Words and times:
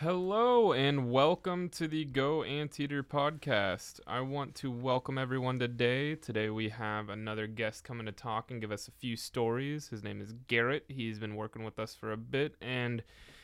Hello 0.00 0.72
and 0.72 1.10
welcome 1.10 1.68
to 1.70 1.88
the 1.88 2.04
Go 2.04 2.44
Anteater 2.44 3.02
podcast. 3.02 3.98
I 4.06 4.20
want 4.20 4.54
to 4.54 4.70
welcome 4.70 5.18
everyone 5.18 5.58
today. 5.58 6.14
Today 6.14 6.50
we 6.50 6.68
have 6.68 7.08
another 7.08 7.48
guest 7.48 7.82
coming 7.82 8.06
to 8.06 8.12
talk 8.12 8.52
and 8.52 8.60
give 8.60 8.70
us 8.70 8.86
a 8.86 8.92
few 8.92 9.16
stories. 9.16 9.88
His 9.88 10.04
name 10.04 10.20
is 10.20 10.34
Garrett. 10.46 10.84
He's 10.86 11.18
been 11.18 11.34
working 11.34 11.64
with 11.64 11.80
us 11.80 11.96
for 11.96 12.12
a 12.12 12.16
bit 12.16 12.54
and 12.62 13.02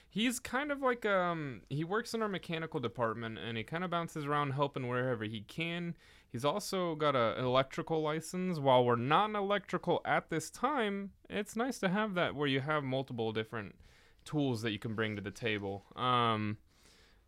he's 0.09 0.38
kind 0.38 0.71
of 0.71 0.80
like 0.80 1.04
um 1.04 1.62
he 1.68 1.82
works 1.82 2.14
in 2.14 2.22
our 2.22 2.29
mechanical 2.29 2.79
department 2.79 3.36
and 3.36 3.59
he 3.59 3.64
kind 3.64 3.82
of 3.82 3.91
bounces 3.91 4.25
around 4.25 4.52
helping 4.52 4.86
wherever 4.86 5.25
he 5.25 5.41
can. 5.41 5.96
He's 6.30 6.45
also 6.45 6.95
got 6.95 7.16
an 7.16 7.45
electrical 7.45 8.00
license. 8.00 8.61
While 8.61 8.84
we're 8.84 8.95
not 8.95 9.34
electrical 9.34 10.02
at 10.05 10.30
this 10.30 10.50
time, 10.50 11.11
it's 11.29 11.57
nice 11.57 11.80
to 11.80 11.89
have 11.89 12.14
that 12.14 12.36
where 12.36 12.46
you 12.46 12.61
have 12.61 12.84
multiple 12.84 13.32
different 13.32 13.75
tools 14.25 14.62
that 14.62 14.70
you 14.72 14.79
can 14.79 14.95
bring 14.95 15.16
to 15.16 15.22
the 15.22 15.30
table. 15.30 15.84
Um, 15.96 16.59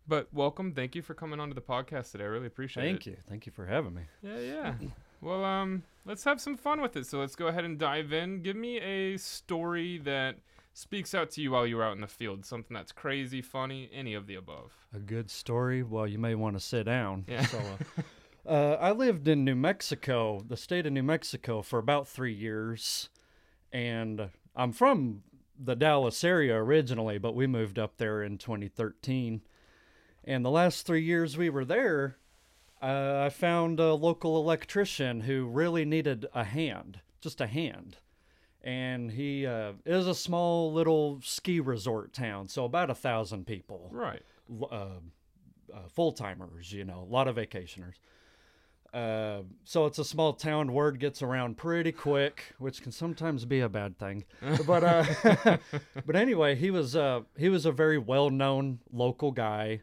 but 0.07 0.33
welcome. 0.33 0.73
Thank 0.73 0.95
you 0.95 1.01
for 1.01 1.13
coming 1.13 1.39
onto 1.39 1.53
the 1.53 1.61
podcast 1.61 2.11
today. 2.11 2.23
I 2.23 2.27
really 2.27 2.47
appreciate 2.47 2.83
it. 2.83 2.87
Thank 2.87 3.05
you. 3.05 3.17
Thank 3.27 3.45
you 3.45 3.51
for 3.51 3.65
having 3.65 3.93
me. 3.93 4.03
Yeah, 4.21 4.39
yeah. 4.39 4.73
well, 5.21 5.43
um, 5.43 5.83
let's 6.05 6.23
have 6.23 6.39
some 6.39 6.55
fun 6.55 6.81
with 6.81 6.95
it. 6.95 7.05
So 7.05 7.19
let's 7.19 7.35
go 7.35 7.47
ahead 7.47 7.65
and 7.65 7.77
dive 7.77 8.13
in. 8.13 8.41
Give 8.41 8.55
me 8.55 8.79
a 8.79 9.17
story 9.17 9.97
that 9.99 10.37
speaks 10.73 11.13
out 11.13 11.31
to 11.31 11.41
you 11.41 11.51
while 11.51 11.65
you 11.67 11.75
were 11.75 11.83
out 11.83 11.95
in 11.95 12.01
the 12.01 12.07
field. 12.07 12.45
Something 12.45 12.75
that's 12.75 12.91
crazy, 12.91 13.41
funny, 13.41 13.89
any 13.91 14.13
of 14.13 14.27
the 14.27 14.35
above. 14.35 14.71
A 14.93 14.99
good 14.99 15.29
story. 15.29 15.83
Well, 15.83 16.07
you 16.07 16.19
may 16.19 16.35
want 16.35 16.55
to 16.55 16.59
sit 16.59 16.85
down. 16.85 17.25
Yeah. 17.27 17.45
So, 17.45 17.59
uh, 18.47 18.49
uh, 18.49 18.77
I 18.79 18.91
lived 18.91 19.27
in 19.27 19.43
New 19.43 19.55
Mexico, 19.55 20.41
the 20.47 20.55
state 20.55 20.85
of 20.85 20.93
New 20.93 21.03
Mexico, 21.03 21.61
for 21.61 21.79
about 21.79 22.07
three 22.07 22.33
years, 22.33 23.09
and 23.73 24.29
I'm 24.55 24.71
from 24.71 25.23
the 25.59 25.75
Dallas 25.75 26.23
area 26.23 26.55
originally, 26.55 27.17
but 27.17 27.35
we 27.35 27.47
moved 27.47 27.79
up 27.79 27.97
there 27.97 28.21
in 28.21 28.37
2013. 28.37 29.41
And 30.23 30.43
the 30.45 30.49
last 30.51 30.85
three 30.85 31.01
years 31.03 31.37
we 31.37 31.49
were 31.49 31.65
there, 31.65 32.17
uh, 32.81 33.21
I 33.25 33.29
found 33.29 33.79
a 33.79 33.93
local 33.93 34.37
electrician 34.37 35.21
who 35.21 35.45
really 35.47 35.85
needed 35.85 36.25
a 36.33 36.43
hand, 36.43 36.99
just 37.21 37.41
a 37.41 37.47
hand. 37.47 37.97
And 38.61 39.11
he 39.11 39.45
uh, 39.45 39.73
is 39.85 40.07
a 40.07 40.15
small 40.15 40.73
little 40.73 41.19
ski 41.23 41.59
resort 41.59 42.11
town, 42.13 42.47
so 42.49 42.65
about 42.65 42.89
a 42.89 42.95
thousand 42.95 43.47
people 43.47 43.89
Right. 43.91 44.21
uh, 44.69 44.75
uh, 45.73 45.87
full 45.89 46.11
timers, 46.11 46.73
you 46.73 46.83
know, 46.83 46.99
a 46.99 47.11
lot 47.11 47.27
of 47.27 47.37
vacationers. 47.37 47.95
Uh, 48.93 49.41
so 49.63 49.85
it's 49.85 49.99
a 49.99 50.05
small 50.05 50.33
town. 50.33 50.73
Word 50.73 50.99
gets 50.99 51.21
around 51.21 51.57
pretty 51.57 51.91
quick, 51.91 52.53
which 52.57 52.81
can 52.81 52.91
sometimes 52.91 53.45
be 53.45 53.59
a 53.59 53.69
bad 53.69 53.97
thing. 53.99 54.23
But 54.65 54.83
uh, 54.83 55.57
but 56.05 56.15
anyway, 56.15 56.55
he 56.55 56.71
was 56.71 56.95
uh, 56.95 57.21
he 57.37 57.49
was 57.49 57.65
a 57.65 57.71
very 57.71 57.97
well 57.97 58.29
known 58.29 58.79
local 58.91 59.31
guy, 59.31 59.81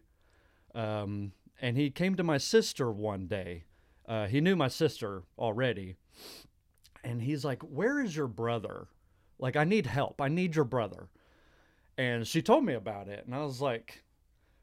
um, 0.75 1.33
and 1.61 1.77
he 1.77 1.91
came 1.91 2.15
to 2.17 2.25
my 2.25 2.39
sister 2.39 2.91
one 2.91 3.27
day. 3.27 3.65
Uh, 4.07 4.27
he 4.27 4.41
knew 4.41 4.57
my 4.57 4.69
sister 4.69 5.23
already, 5.39 5.97
and 7.03 7.23
he's 7.23 7.45
like, 7.45 7.63
"Where 7.63 8.01
is 8.01 8.17
your 8.17 8.29
brother? 8.29 8.89
Like, 9.39 9.57
I 9.57 9.65
need 9.65 9.87
help. 9.87 10.21
I 10.21 10.29
need 10.29 10.57
your 10.57 10.65
brother." 10.65 11.09
And 11.97 12.27
she 12.27 12.43
told 12.43 12.65
me 12.65 12.75
about 12.75 13.09
it, 13.09 13.25
and 13.27 13.35
I 13.35 13.45
was 13.45 13.61
like, 13.61 14.03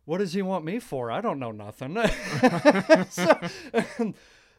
what 0.05 0.17
does 0.17 0.33
he 0.33 0.41
want 0.41 0.65
me 0.65 0.79
for? 0.79 1.11
I 1.11 1.21
don't 1.21 1.39
know 1.39 1.51
nothing. 1.51 1.95
so, 3.09 3.39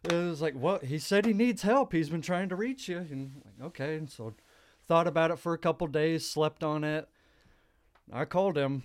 it 0.05 0.13
was 0.13 0.41
like, 0.41 0.55
what? 0.55 0.85
He 0.85 0.99
said 0.99 1.27
he 1.27 1.33
needs 1.33 1.63
help. 1.63 1.93
He's 1.93 2.11
been 2.11 2.23
trying 2.23 2.49
to 2.49 2.57
reach 2.57 2.89
you. 2.89 2.99
And 2.99 3.43
like, 3.45 3.67
okay. 3.69 3.97
And 3.97 4.11
so 4.11 4.35
thought 4.87 5.07
about 5.07 5.31
it 5.31 5.39
for 5.39 5.53
a 5.53 5.59
couple 5.59 5.87
days, 5.87 6.29
slept 6.29 6.63
on 6.63 6.85
it. 6.85 7.09
I 8.13 8.25
called 8.25 8.57
him. 8.57 8.85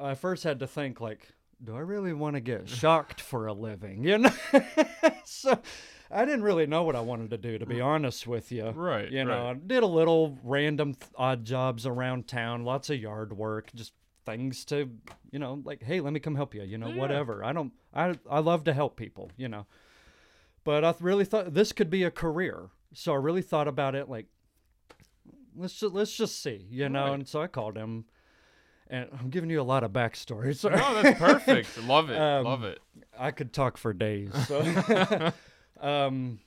I 0.00 0.14
first 0.14 0.44
had 0.44 0.60
to 0.60 0.66
think 0.66 1.00
like, 1.00 1.28
do 1.62 1.74
I 1.76 1.80
really 1.80 2.12
want 2.12 2.36
to 2.36 2.40
get 2.40 2.68
shocked 2.68 3.20
for 3.20 3.46
a 3.46 3.52
living? 3.52 4.04
You 4.04 4.18
know? 4.18 4.32
so 5.24 5.58
I 6.10 6.24
didn't 6.24 6.42
really 6.42 6.66
know 6.66 6.84
what 6.84 6.96
I 6.96 7.00
wanted 7.00 7.30
to 7.30 7.38
do, 7.38 7.58
to 7.58 7.66
be 7.66 7.80
honest 7.80 8.26
with 8.26 8.50
you. 8.52 8.70
Right, 8.70 9.10
You 9.10 9.24
know, 9.24 9.44
right. 9.44 9.50
I 9.50 9.54
did 9.54 9.82
a 9.82 9.86
little 9.86 10.38
random 10.42 10.94
th- 10.94 11.10
odd 11.16 11.44
jobs 11.44 11.84
around 11.84 12.28
town, 12.28 12.64
lots 12.64 12.90
of 12.90 12.98
yard 12.98 13.36
work, 13.36 13.70
just 13.74 13.92
things 14.28 14.64
to, 14.66 14.90
you 15.30 15.38
know, 15.38 15.60
like, 15.64 15.82
hey, 15.82 16.00
let 16.00 16.12
me 16.12 16.20
come 16.20 16.34
help 16.34 16.54
you, 16.54 16.62
you 16.62 16.78
know, 16.78 16.88
Yeah. 16.88 16.96
whatever. 16.96 17.44
I 17.44 17.52
don't, 17.52 17.72
I, 17.94 18.18
I 18.28 18.40
love 18.40 18.64
to 18.64 18.72
help 18.72 18.96
people, 18.96 19.30
you 19.36 19.48
know. 19.48 19.66
But 20.64 20.84
I 20.84 20.94
really 21.00 21.24
thought 21.24 21.54
this 21.54 21.72
could 21.72 21.88
be 21.90 22.02
a 22.04 22.10
career. 22.10 22.68
So 22.92 23.12
I 23.12 23.16
really 23.16 23.42
thought 23.42 23.68
about 23.68 23.94
it 23.94 24.08
like, 24.08 24.26
let's 25.56 25.78
just, 25.78 25.94
let's 25.94 26.16
just 26.16 26.42
see, 26.42 26.66
you 26.70 26.88
know. 26.88 27.06
Right. 27.06 27.14
And 27.14 27.28
so 27.28 27.40
I 27.42 27.46
called 27.46 27.76
him. 27.76 28.04
And 28.90 29.06
I'm 29.18 29.28
giving 29.28 29.50
you 29.50 29.60
a 29.60 29.62
lot 29.62 29.84
of 29.84 29.92
backstory. 29.92 30.56
So 30.56 30.70
No, 30.70 31.02
that's 31.02 31.18
perfect. 31.18 31.82
Love 31.84 32.08
it. 32.10 32.18
Um, 32.18 32.44
Love 32.44 32.64
it. 32.64 32.78
I 33.18 33.30
could 33.32 33.52
talk 33.52 33.76
for 33.76 33.92
days. 33.92 34.30
So, 34.46 34.60
um, 35.80 36.38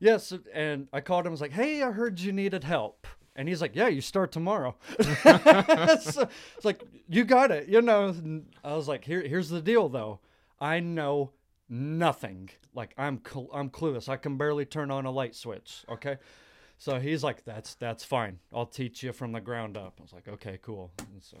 yes, 0.00 0.32
and 0.52 0.88
I 0.92 1.00
called 1.00 1.24
him. 1.26 1.30
I 1.30 1.32
was 1.32 1.40
like, 1.40 1.52
"Hey, 1.52 1.82
I 1.82 1.92
heard 1.92 2.18
you 2.18 2.32
needed 2.32 2.64
help," 2.64 3.06
and 3.36 3.48
he's 3.48 3.60
like, 3.60 3.74
"Yeah, 3.74 3.88
you 3.88 4.00
start 4.00 4.32
tomorrow." 4.32 4.76
so, 5.00 6.28
it's 6.56 6.64
like 6.64 6.82
you 7.08 7.24
got 7.24 7.50
it, 7.50 7.68
you 7.68 7.82
know. 7.82 8.06
And 8.08 8.46
I 8.62 8.74
was 8.74 8.88
like, 8.88 9.04
"Here, 9.04 9.22
here's 9.22 9.48
the 9.48 9.60
deal, 9.60 9.88
though. 9.88 10.20
I 10.60 10.80
know 10.80 11.32
nothing. 11.68 12.50
Like 12.74 12.94
I'm, 12.98 13.20
cl- 13.26 13.50
I'm 13.52 13.70
clueless. 13.70 14.08
I 14.08 14.16
can 14.16 14.36
barely 14.36 14.64
turn 14.64 14.90
on 14.90 15.06
a 15.06 15.10
light 15.10 15.34
switch. 15.34 15.84
Okay." 15.88 16.18
So 16.78 16.98
he's 16.98 17.22
like, 17.22 17.44
"That's 17.44 17.74
that's 17.74 18.04
fine. 18.04 18.38
I'll 18.52 18.66
teach 18.66 19.02
you 19.02 19.12
from 19.12 19.32
the 19.32 19.40
ground 19.40 19.76
up." 19.76 19.94
I 19.98 20.02
was 20.02 20.12
like, 20.12 20.28
"Okay, 20.28 20.58
cool." 20.62 20.90
And 21.12 21.22
so 21.22 21.38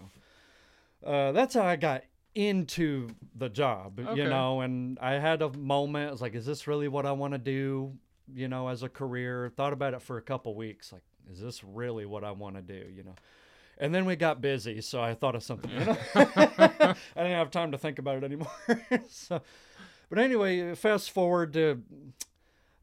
uh, 1.08 1.32
that's 1.32 1.54
how 1.54 1.64
I 1.64 1.76
got 1.76 2.02
into 2.34 3.08
the 3.36 3.48
job, 3.48 4.00
Okay. 4.00 4.22
you 4.22 4.28
know. 4.28 4.60
And 4.60 4.98
I 5.00 5.12
had 5.14 5.42
a 5.42 5.50
moment. 5.52 6.08
I 6.08 6.12
was 6.12 6.22
like, 6.22 6.34
"Is 6.34 6.46
this 6.46 6.66
really 6.66 6.88
what 6.88 7.04
I 7.06 7.12
want 7.12 7.32
to 7.34 7.38
do?" 7.38 7.92
You 8.32 8.48
know, 8.48 8.68
as 8.68 8.82
a 8.82 8.88
career. 8.88 9.52
Thought 9.56 9.72
about 9.72 9.92
it 9.94 10.02
for 10.02 10.16
a 10.16 10.22
couple 10.22 10.54
weeks. 10.54 10.92
Like, 10.92 11.02
is 11.30 11.40
this 11.40 11.64
really 11.64 12.06
what 12.06 12.24
I 12.24 12.32
want 12.32 12.56
to 12.56 12.62
do? 12.62 12.86
You 12.94 13.04
know. 13.04 13.14
And 13.78 13.92
then 13.94 14.04
we 14.04 14.14
got 14.14 14.40
busy, 14.40 14.80
so 14.80 15.02
I 15.02 15.14
thought 15.14 15.34
of 15.34 15.42
something. 15.42 15.70
You 15.70 15.78
know? 15.84 15.96
I 16.14 16.94
didn't 17.16 17.32
have 17.32 17.50
time 17.50 17.72
to 17.72 17.78
think 17.78 17.98
about 17.98 18.18
it 18.18 18.24
anymore. 18.24 18.52
so, 19.08 19.42
but 20.08 20.18
anyway, 20.18 20.74
fast 20.76 21.10
forward 21.10 21.52
to 21.54 21.82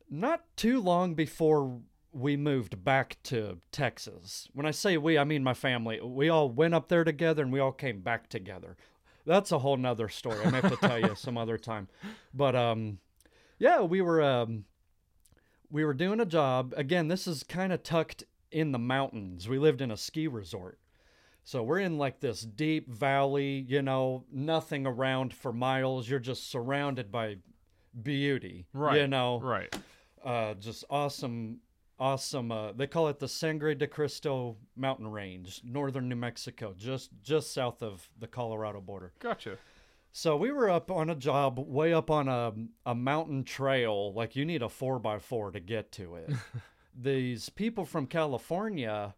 not 0.10 0.44
too 0.58 0.82
long 0.82 1.16
before 1.16 1.80
we 2.12 2.36
moved 2.36 2.84
back 2.84 3.18
to 3.24 3.60
Texas. 3.72 4.50
When 4.54 4.66
I 4.66 4.72
say 4.72 4.98
we, 4.98 5.18
I 5.18 5.24
mean 5.24 5.44
my 5.44 5.54
family. 5.54 6.00
We 6.02 6.30
all 6.30 6.50
went 6.50 6.74
up 6.74 6.90
there 6.90 7.04
together 7.04 7.42
and 7.44 7.54
we 7.54 7.60
all 7.60 7.72
came 7.72 8.02
back 8.02 8.28
together. 8.30 8.76
That's 9.26 9.52
a 9.52 9.60
whole 9.60 9.78
nother 9.78 10.10
story. 10.10 10.44
I 10.44 10.50
may 10.50 10.62
have 10.62 10.72
to 10.72 10.88
tell 10.88 11.00
you 11.00 11.16
some 11.16 11.38
other 11.38 11.58
time. 11.58 11.88
But 12.34 12.56
um 12.56 13.00
yeah, 13.60 13.82
we 13.82 14.02
were 14.02 14.22
um 14.22 14.66
we 15.70 15.86
were 15.86 15.94
doing 15.94 16.20
a 16.20 16.26
job. 16.26 16.74
Again, 16.76 17.08
this 17.08 17.28
is 17.28 17.44
kind 17.44 17.72
of 17.72 17.84
tucked 17.84 18.26
in 18.52 18.72
the 18.72 18.80
mountains. 18.80 19.48
We 19.48 19.58
lived 19.60 19.82
in 19.82 19.92
a 19.92 19.98
ski 19.98 20.28
resort. 20.28 20.78
So 21.44 21.64
we're 21.64 21.80
in 21.80 21.98
like 21.98 22.20
this 22.20 22.42
deep 22.42 22.88
valley, 22.90 23.66
you 23.68 23.82
know, 23.82 24.26
nothing 24.32 24.86
around 24.86 25.34
for 25.34 25.52
miles. 25.52 26.08
You're 26.08 26.20
just 26.20 26.50
surrounded 26.52 27.12
by 27.12 27.38
beauty. 28.04 28.68
Right. 28.74 29.02
You 29.02 29.08
know 29.08 29.40
Right. 29.40 29.76
uh, 30.24 30.54
just 30.56 30.84
awesome, 30.90 31.60
awesome. 32.00 32.52
Uh, 32.52 32.72
they 32.74 32.86
call 32.88 33.08
it 33.08 33.20
the 33.20 33.28
Sangre 33.28 33.74
de 33.76 33.88
Cristo 33.88 34.56
mountain 34.76 35.08
range, 35.10 35.62
northern 35.64 36.08
New 36.10 36.16
Mexico, 36.16 36.74
just 36.78 37.10
just 37.24 37.54
south 37.54 37.82
of 37.82 38.08
the 38.20 38.28
Colorado 38.28 38.80
border. 38.82 39.12
Gotcha. 39.20 39.58
So 40.14 40.36
we 40.38 40.52
were 40.52 40.70
up 40.70 40.92
on 40.92 41.10
a 41.10 41.16
job 41.16 41.58
way 41.58 41.92
up 41.94 42.12
on 42.12 42.28
a 42.28 42.54
a 42.86 42.94
mountain 42.94 43.44
trail. 43.44 44.14
Like 44.14 44.36
you 44.36 44.46
need 44.46 44.62
a 44.62 44.70
four 44.70 45.00
by 45.00 45.18
four 45.20 45.52
to 45.52 45.60
get 45.60 45.92
to 45.94 46.16
it. 46.18 46.30
These 47.00 47.50
people 47.50 47.86
from 47.86 48.08
California 48.08 49.16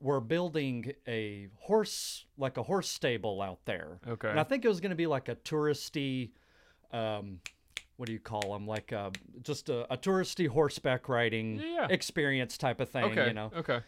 were 0.00 0.20
building 0.20 0.92
a 1.06 1.48
horse 1.58 2.24
like 2.38 2.56
a 2.56 2.62
horse 2.62 2.88
stable 2.88 3.42
out 3.42 3.60
there. 3.66 4.00
Okay. 4.08 4.30
And 4.30 4.40
I 4.40 4.44
think 4.44 4.64
it 4.64 4.68
was 4.68 4.80
going 4.80 4.90
to 4.90 4.96
be 4.96 5.06
like 5.06 5.28
a 5.28 5.36
touristy, 5.36 6.30
um, 6.90 7.40
what 7.96 8.06
do 8.06 8.12
you 8.14 8.18
call 8.18 8.52
them? 8.52 8.66
Like 8.66 8.92
uh 8.94 9.10
just 9.42 9.68
a, 9.68 9.92
a 9.92 9.96
touristy 9.98 10.48
horseback 10.48 11.08
riding 11.08 11.60
Yeah. 11.60 11.86
experience 11.90 12.56
type 12.56 12.80
of 12.80 12.88
thing, 12.88 13.04
okay. 13.04 13.26
you 13.28 13.34
know. 13.34 13.52
Okay. 13.54 13.80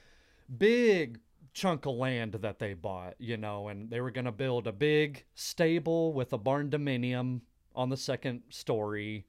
Big 0.59 1.19
chunk 1.55 1.87
of 1.87 1.95
land 1.95 2.35
that 2.35 2.59
they 2.59 2.75
bought, 2.75 3.15
you 3.19 3.37
know, 3.39 3.69
and 3.69 3.91
they 3.91 4.01
were 4.01 4.11
going 4.11 4.25
to 4.27 4.33
build 4.33 4.67
a 4.67 4.73
big 4.73 5.25
stable 5.35 6.13
with 6.13 6.33
a 6.33 6.39
barn 6.39 6.71
dominium 6.71 7.41
on 7.75 7.89
the 7.89 7.97
second 7.97 8.43
story. 8.51 9.27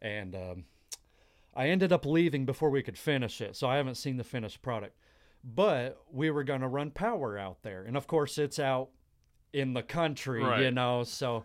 And 0.00 0.34
um, 0.34 0.64
I 1.56 1.68
ended 1.68 1.92
up 1.92 2.04
leaving 2.04 2.44
before 2.44 2.70
we 2.70 2.82
could 2.82 2.98
finish 2.98 3.40
it, 3.40 3.56
so 3.56 3.68
I 3.68 3.76
haven't 3.76 3.94
seen 3.96 4.16
the 4.16 4.24
finished 4.24 4.62
product. 4.62 4.96
But 5.44 6.02
we 6.10 6.30
were 6.30 6.42
going 6.44 6.62
to 6.62 6.68
run 6.68 6.90
power 6.90 7.38
out 7.38 7.62
there. 7.62 7.84
And 7.84 7.96
of 7.96 8.06
course, 8.06 8.38
it's 8.38 8.58
out 8.58 8.88
in 9.52 9.74
the 9.74 9.82
country, 9.82 10.42
you 10.64 10.70
know, 10.70 11.04
so 11.04 11.44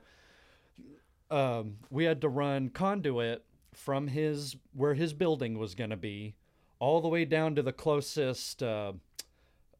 um, 1.30 1.78
we 1.90 2.06
had 2.06 2.22
to 2.22 2.30
run 2.30 2.70
conduit 2.70 3.44
from 3.74 4.08
his 4.08 4.56
where 4.74 4.94
his 4.96 5.14
building 5.14 5.58
was 5.58 5.76
going 5.76 5.92
to 5.92 5.98
be 5.98 6.36
all 6.80 7.02
the 7.02 7.08
way 7.08 7.24
down 7.26 7.56
to 7.56 7.62
the 7.62 7.72
closest 7.74 8.64
uh, 8.64 8.94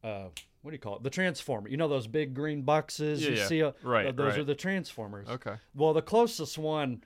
uh, 0.04 0.28
what 0.62 0.70
do 0.70 0.74
you 0.74 0.78
call 0.78 0.96
it? 0.96 1.02
The 1.02 1.10
transformer. 1.10 1.68
You 1.68 1.76
know 1.76 1.88
those 1.88 2.06
big 2.06 2.34
green 2.34 2.62
boxes 2.62 3.22
Yeah, 3.22 3.30
you 3.30 3.36
yeah. 3.36 3.46
see? 3.46 3.62
Uh, 3.62 3.72
Right, 3.82 4.06
uh, 4.06 4.12
those 4.12 4.32
right. 4.32 4.40
are 4.40 4.44
the 4.44 4.54
transformers. 4.54 5.28
Okay. 5.28 5.54
Well, 5.74 5.92
the 5.94 6.02
closest 6.02 6.58
one, 6.58 7.02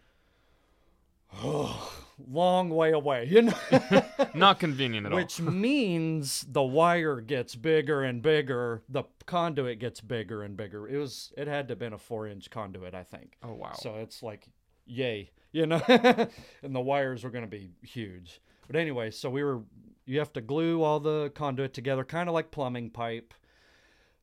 long 2.29 2.71
way 2.71 2.93
away. 2.93 3.27
You 3.31 3.43
know. 3.43 3.55
Not 4.35 4.59
convenient 4.59 5.07
at 5.07 5.13
all. 5.13 5.17
Which 5.17 5.41
means 5.41 6.45
the 6.49 6.63
wire 6.63 7.21
gets 7.21 7.55
bigger 7.55 8.03
and 8.03 8.23
bigger. 8.23 8.83
The 8.89 9.05
conduit 9.27 9.79
gets 9.79 10.01
bigger 10.01 10.43
and 10.43 10.57
bigger. 10.57 10.89
It 10.89 10.99
was. 10.99 11.33
It 11.37 11.49
had 11.49 11.69
to 11.69 11.73
have 11.73 11.79
been 11.79 11.93
a 11.93 11.99
four-inch 11.99 12.51
conduit, 12.51 12.95
I 12.95 13.03
think. 13.03 13.37
Oh 13.43 13.55
wow. 13.55 13.73
So 13.75 13.97
it's 13.97 14.23
like, 14.23 14.49
yay, 14.87 15.31
you 15.53 15.67
know. 15.67 15.83
and 15.89 16.75
the 16.75 16.81
wires 16.81 17.25
were 17.25 17.31
going 17.31 17.45
to 17.45 17.51
be 17.51 17.73
huge. 17.83 18.41
But 18.67 18.77
anyway, 18.77 19.11
so 19.11 19.31
we 19.31 19.43
were. 19.43 19.63
You 20.07 20.19
have 20.19 20.35
to 20.35 20.43
glue 20.43 20.83
all 20.83 21.01
the 21.01 21.33
conduit 21.35 21.73
together, 21.73 22.05
kind 22.05 22.29
of 22.29 22.35
like 22.35 22.51
plumbing 22.51 22.91
pipe. 22.91 23.33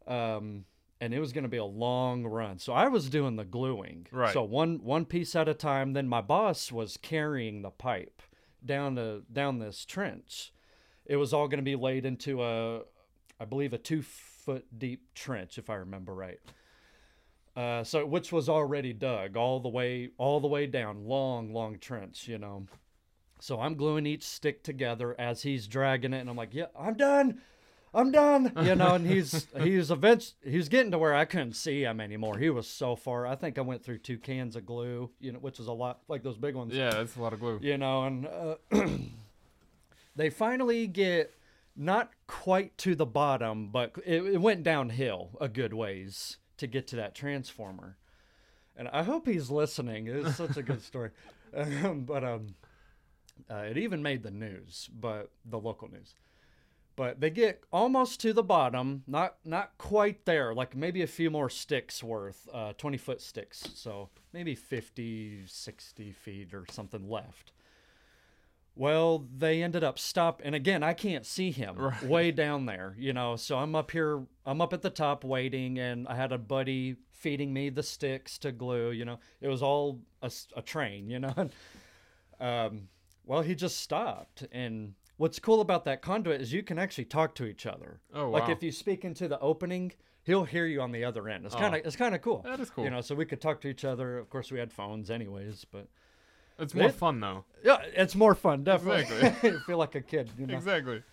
Um, 0.07 0.65
and 1.01 1.15
it 1.15 1.19
was 1.19 1.33
going 1.33 1.43
to 1.43 1.49
be 1.49 1.57
a 1.57 1.65
long 1.65 2.23
run. 2.23 2.59
So 2.59 2.73
I 2.73 2.87
was 2.87 3.09
doing 3.09 3.35
the 3.35 3.43
gluing. 3.43 4.07
Right. 4.11 4.31
So 4.31 4.43
one 4.43 4.83
one 4.83 5.05
piece 5.05 5.35
at 5.35 5.49
a 5.49 5.55
time. 5.55 5.93
Then 5.93 6.07
my 6.07 6.21
boss 6.21 6.71
was 6.71 6.95
carrying 6.95 7.63
the 7.63 7.71
pipe 7.71 8.21
down 8.63 8.93
the 8.95 9.23
down 9.33 9.57
this 9.57 9.83
trench. 9.83 10.53
It 11.05 11.15
was 11.17 11.33
all 11.33 11.47
going 11.47 11.57
to 11.57 11.63
be 11.63 11.75
laid 11.75 12.05
into 12.05 12.43
a, 12.43 12.81
I 13.39 13.45
believe, 13.45 13.73
a 13.73 13.79
two 13.79 14.03
foot 14.03 14.65
deep 14.77 15.13
trench, 15.15 15.57
if 15.57 15.69
I 15.69 15.75
remember 15.75 16.13
right. 16.13 16.39
Uh, 17.55 17.83
so 17.83 18.05
which 18.05 18.31
was 18.31 18.47
already 18.47 18.93
dug 18.93 19.35
all 19.35 19.59
the 19.59 19.69
way 19.69 20.11
all 20.17 20.39
the 20.39 20.47
way 20.47 20.67
down, 20.67 21.05
long 21.05 21.51
long 21.51 21.79
trench, 21.79 22.27
you 22.27 22.37
know. 22.37 22.67
So 23.39 23.59
I'm 23.59 23.73
gluing 23.73 24.05
each 24.05 24.23
stick 24.23 24.63
together 24.63 25.15
as 25.19 25.41
he's 25.41 25.67
dragging 25.67 26.13
it, 26.13 26.19
and 26.19 26.29
I'm 26.29 26.37
like, 26.37 26.53
"Yeah, 26.53 26.67
I'm 26.79 26.93
done, 26.93 27.41
I'm 27.93 28.11
done," 28.11 28.53
you 28.63 28.75
know. 28.75 28.95
And 28.95 29.05
he's 29.05 29.47
he's 29.61 29.91
eventually 29.91 30.35
he's 30.43 30.69
getting 30.69 30.91
to 30.91 30.97
where 30.97 31.13
I 31.13 31.25
couldn't 31.25 31.53
see 31.53 31.83
him 31.83 31.99
anymore. 31.99 32.37
He 32.37 32.49
was 32.49 32.67
so 32.67 32.95
far. 32.95 33.27
I 33.27 33.35
think 33.35 33.57
I 33.57 33.61
went 33.61 33.83
through 33.83 33.99
two 33.99 34.17
cans 34.17 34.55
of 34.55 34.65
glue, 34.65 35.09
you 35.19 35.31
know, 35.31 35.39
which 35.39 35.59
is 35.59 35.67
a 35.67 35.73
lot, 35.73 35.99
like 36.07 36.23
those 36.23 36.37
big 36.37 36.55
ones 36.55 36.73
yeah, 36.73 36.91
that's 36.91 37.15
a 37.15 37.21
lot 37.21 37.33
of 37.33 37.39
glue. 37.39 37.59
you 37.61 37.77
know, 37.77 38.05
and 38.05 38.27
uh, 38.27 38.55
they 40.15 40.29
finally 40.29 40.87
get 40.87 41.33
not 41.75 42.11
quite 42.27 42.77
to 42.79 42.95
the 42.95 43.05
bottom, 43.05 43.69
but 43.69 43.93
it, 44.05 44.21
it 44.23 44.41
went 44.41 44.63
downhill 44.63 45.29
a 45.39 45.47
good 45.47 45.73
ways 45.73 46.37
to 46.57 46.67
get 46.67 46.87
to 46.87 46.95
that 46.97 47.15
transformer. 47.15 47.97
And 48.75 48.87
I 48.89 49.03
hope 49.03 49.27
he's 49.27 49.49
listening. 49.49 50.07
It's 50.07 50.37
such 50.37 50.57
a 50.57 50.63
good 50.63 50.81
story. 50.81 51.11
Um, 51.55 52.01
but 52.07 52.23
um, 52.23 52.55
uh, 53.49 53.63
it 53.69 53.77
even 53.77 54.01
made 54.01 54.23
the 54.23 54.31
news, 54.31 54.89
but 54.93 55.31
the 55.45 55.59
local 55.59 55.89
news. 55.91 56.13
But 57.01 57.19
they 57.19 57.31
get 57.31 57.63
almost 57.73 58.19
to 58.19 58.31
the 58.31 58.43
bottom, 58.43 59.01
not 59.07 59.37
not 59.43 59.75
quite 59.79 60.23
there, 60.25 60.53
like 60.53 60.75
maybe 60.75 61.01
a 61.01 61.07
few 61.07 61.31
more 61.31 61.49
sticks 61.49 62.03
worth, 62.03 62.47
uh, 62.53 62.73
20 62.73 62.95
foot 62.97 63.21
sticks. 63.21 63.67
So 63.73 64.09
maybe 64.33 64.53
50, 64.53 65.47
60 65.47 66.11
feet 66.11 66.53
or 66.53 66.63
something 66.69 67.09
left. 67.09 67.53
Well, 68.75 69.25
they 69.35 69.63
ended 69.63 69.83
up 69.83 69.97
stop, 69.97 70.43
and 70.45 70.53
again, 70.53 70.83
I 70.83 70.93
can't 70.93 71.25
see 71.25 71.49
him 71.49 71.75
Right. 71.79 72.03
way 72.03 72.29
down 72.29 72.67
there, 72.67 72.95
you 72.99 73.13
know. 73.13 73.35
So 73.35 73.57
I'm 73.57 73.73
up 73.75 73.89
here, 73.89 74.21
I'm 74.45 74.61
up 74.61 74.71
at 74.71 74.83
the 74.83 74.91
top 74.91 75.23
waiting, 75.23 75.79
and 75.79 76.07
I 76.07 76.13
had 76.15 76.31
a 76.31 76.37
buddy 76.37 76.97
feeding 77.13 77.51
me 77.51 77.69
the 77.69 77.81
sticks 77.81 78.37
to 78.37 78.51
glue. 78.51 78.91
You 78.91 79.05
know, 79.05 79.19
it 79.41 79.47
was 79.47 79.63
all 79.63 80.01
a 80.21 80.61
train, 80.61 81.09
you 81.09 81.17
know. 81.17 81.49
um, 82.39 82.89
well, 83.25 83.41
he 83.41 83.55
just 83.55 83.79
stopped, 83.79 84.45
and 84.51 84.93
what's 85.17 85.39
cool 85.39 85.61
about 85.61 85.85
that 85.85 86.01
conduit 86.01 86.41
is 86.41 86.51
you 86.53 86.63
can 86.63 86.79
actually 86.79 87.05
talk 87.05 87.35
to 87.35 87.45
each 87.45 87.65
other. 87.65 87.99
Oh 88.13 88.29
wow. 88.29 88.39
Like 88.39 88.49
if 88.49 88.61
you 88.63 88.71
speak 88.71 89.05
into 89.05 89.27
the 89.27 89.39
opening, 89.39 89.91
he'll 90.23 90.45
hear 90.45 90.65
you 90.65 90.81
on 90.81 90.91
the 90.91 91.03
other 91.03 91.27
end. 91.29 91.45
It's 91.45 91.55
Oh. 91.55 91.59
kind 91.59 91.75
of 91.75 91.85
it's 91.85 91.95
kind 91.95 92.15
of 92.15 92.21
cool. 92.21 92.41
that 92.43 92.59
is 92.59 92.69
cool. 92.69 92.83
You 92.83 92.89
know, 92.89 93.01
so 93.01 93.15
we 93.15 93.25
could 93.25 93.41
talk 93.41 93.61
to 93.61 93.67
each 93.67 93.85
other. 93.85 94.17
Of 94.17 94.29
course, 94.29 94.51
we 94.51 94.59
had 94.59 94.71
phones 94.71 95.09
anyways, 95.11 95.65
but 95.71 95.87
it's 96.59 96.73
more 96.75 96.87
it- 96.89 96.95
fun 96.95 97.19
though. 97.19 97.45
yeah, 97.63 97.77
it's 97.95 98.15
more 98.15 98.35
fun, 98.35 98.63
definitely. 98.63 99.01
Exactly. 99.01 99.49
you 99.51 99.59
feel 99.59 99.77
like 99.77 99.95
a 99.95 100.01
kid, 100.01 100.29
you 100.37 100.47
know. 100.47 100.55
Exactly. 100.55 101.03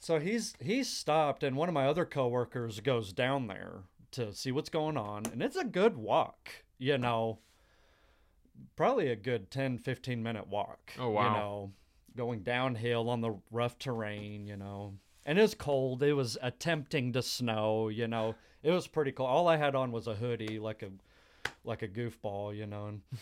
So 0.00 0.20
he's 0.20 0.54
he's 0.60 0.88
stopped, 0.88 1.42
and 1.42 1.56
one 1.56 1.68
of 1.68 1.74
my 1.74 1.86
other 1.86 2.04
coworkers 2.04 2.78
goes 2.80 3.12
down 3.12 3.48
there 3.48 3.82
to 4.12 4.32
see 4.32 4.52
what's 4.52 4.68
going 4.70 4.96
on, 4.96 5.24
and 5.32 5.42
it's 5.42 5.56
a 5.56 5.64
good 5.64 5.96
walk, 5.96 6.50
you 6.78 6.96
know. 6.98 7.40
Probably 8.76 9.08
a 9.08 9.16
good 9.16 9.50
10, 9.50 9.78
15 9.78 10.22
minute 10.22 10.48
walk. 10.48 10.92
Oh, 10.98 11.10
wow. 11.10 11.22
You 11.24 11.30
know, 11.38 11.72
going 12.18 12.40
downhill 12.40 13.08
on 13.08 13.20
the 13.20 13.32
rough 13.52 13.78
terrain, 13.78 14.44
you 14.44 14.56
know. 14.56 14.92
And 15.24 15.38
it 15.38 15.42
was 15.42 15.54
cold. 15.54 16.02
It 16.02 16.14
was 16.14 16.36
attempting 16.42 17.12
to 17.12 17.22
snow, 17.22 17.88
you 17.88 18.08
know. 18.08 18.34
It 18.64 18.72
was 18.72 18.88
pretty 18.88 19.12
cold. 19.12 19.30
All 19.30 19.46
I 19.46 19.56
had 19.56 19.76
on 19.76 19.92
was 19.92 20.08
a 20.08 20.16
hoodie, 20.16 20.58
like 20.58 20.82
a 20.82 20.90
like 21.64 21.82
a 21.82 21.88
goofball, 21.88 22.56
you 22.56 22.66
know. 22.66 22.86
And 22.86 23.02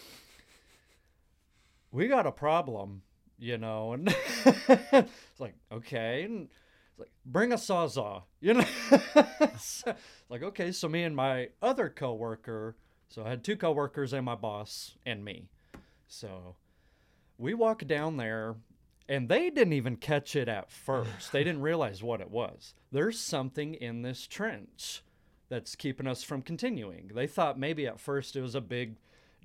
we 1.93 2.09
got 2.09 2.27
a 2.27 2.33
problem, 2.33 3.03
you 3.39 3.59
know. 3.59 3.93
And 3.93 4.09
it's 4.47 5.41
like, 5.41 5.57
okay. 5.71 6.23
And 6.23 6.49
it's 6.89 6.99
like, 6.99 7.11
bring 7.27 7.53
a 7.53 7.57
sawzall, 7.57 8.23
you 8.41 8.55
know. 8.55 8.65
So, 9.59 9.95
like, 10.29 10.43
okay. 10.43 10.73
So 10.73 10.89
me 10.89 11.03
and 11.03 11.15
my 11.15 11.49
other 11.61 11.89
coworker, 11.89 12.77
so 13.09 13.25
I 13.25 13.31
had 13.31 13.45
two 13.45 13.57
coworkers 13.57 14.13
and 14.13 14.25
my 14.25 14.35
boss 14.35 14.95
and 15.05 15.25
me. 15.25 15.49
So 16.09 16.57
we 17.39 17.55
walk 17.55 17.87
down 17.87 18.17
there 18.17 18.57
and 19.09 19.29
they 19.29 19.51
didn't 19.51 19.73
even 19.75 19.97
catch 19.97 20.35
it 20.37 20.49
at 20.49 20.71
first. 20.71 21.33
they 21.33 21.45
didn't 21.45 21.63
realize 21.63 22.03
what 22.03 22.21
it 22.21 22.31
was. 22.31 22.75
There's 22.93 23.19
something 23.21 23.75
in 23.75 24.03
this 24.03 24.27
trench 24.27 25.03
that's 25.49 25.77
keeping 25.77 26.07
us 26.07 26.23
from 26.23 26.43
continuing. 26.43 27.11
They 27.15 27.27
thought 27.27 27.59
maybe 27.59 27.87
at 27.87 28.01
first 28.01 28.35
it 28.37 28.43
was 28.43 28.55
a 28.55 28.61
big 28.61 28.97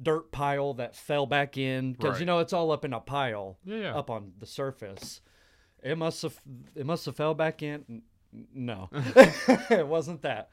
dirt 0.01 0.31
pile 0.31 0.73
that 0.75 0.95
fell 0.95 1.25
back 1.27 1.57
in 1.57 1.93
because 1.93 2.19
you 2.19 2.25
know 2.25 2.39
it's 2.39 2.53
all 2.53 2.71
up 2.71 2.83
in 2.83 2.91
a 2.93 2.99
pile 2.99 3.57
Yeah, 3.63 3.77
yeah. 3.77 3.95
up 3.95 4.09
on 4.09 4.33
the 4.39 4.47
surface. 4.47 5.21
It 5.83 5.97
must 5.97 6.21
have 6.23 6.39
it 6.75 6.85
must 6.85 7.05
have 7.05 7.15
fell 7.15 7.33
back 7.35 7.61
in. 7.61 8.01
No, 8.53 8.89
it 8.93 9.87
wasn't 9.87 10.21
that. 10.23 10.51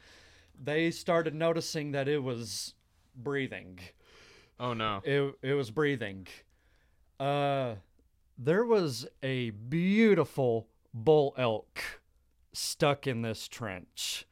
They 0.63 0.91
started 0.91 1.35
noticing 1.35 1.93
that 1.93 2.09
it 2.09 2.23
was 2.23 2.75
breathing. 3.17 3.79
Oh 4.61 4.75
no. 4.75 5.01
It 5.05 5.35
it 5.43 5.55
was 5.55 5.71
breathing. 5.71 6.27
Uh, 7.21 7.75
there 8.39 8.65
was 8.65 9.07
a 9.23 9.51
beautiful 9.51 10.69
bull 10.95 11.35
elk 11.37 11.83
stuck 12.53 13.07
in 13.07 13.23
this 13.23 13.49
trench. 13.49 14.25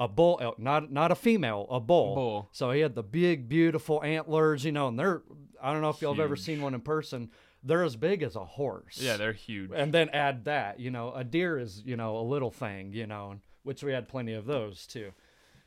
A 0.00 0.06
bull 0.06 0.38
elk, 0.40 0.58
not 0.60 0.92
not 0.92 1.10
a 1.10 1.16
female, 1.16 1.66
a 1.70 1.80
bull. 1.80 2.14
Bull. 2.14 2.48
So 2.52 2.70
he 2.70 2.80
had 2.80 2.94
the 2.94 3.02
big, 3.02 3.48
beautiful 3.48 4.02
antlers, 4.04 4.64
you 4.64 4.70
know, 4.70 4.86
and 4.88 4.98
they're 4.98 5.22
I 5.60 5.72
don't 5.72 5.82
know 5.82 5.88
if 5.88 6.00
y'all 6.00 6.14
have 6.14 6.22
ever 6.24 6.36
seen 6.36 6.62
one 6.62 6.74
in 6.74 6.80
person. 6.82 7.30
They're 7.64 7.82
as 7.82 7.96
big 7.96 8.22
as 8.22 8.36
a 8.36 8.44
horse. 8.44 8.98
Yeah, 9.00 9.16
they're 9.16 9.32
huge. 9.32 9.72
And 9.74 9.92
then 9.92 10.10
add 10.10 10.44
that, 10.44 10.78
you 10.78 10.92
know, 10.92 11.12
a 11.12 11.24
deer 11.24 11.58
is, 11.58 11.82
you 11.84 11.96
know, 11.96 12.16
a 12.16 12.22
little 12.22 12.52
thing, 12.52 12.92
you 12.92 13.08
know, 13.08 13.32
and- 13.32 13.40
which 13.64 13.82
we 13.82 13.92
had 13.92 14.06
plenty 14.08 14.34
of 14.34 14.46
those 14.46 14.86
too. 14.86 15.10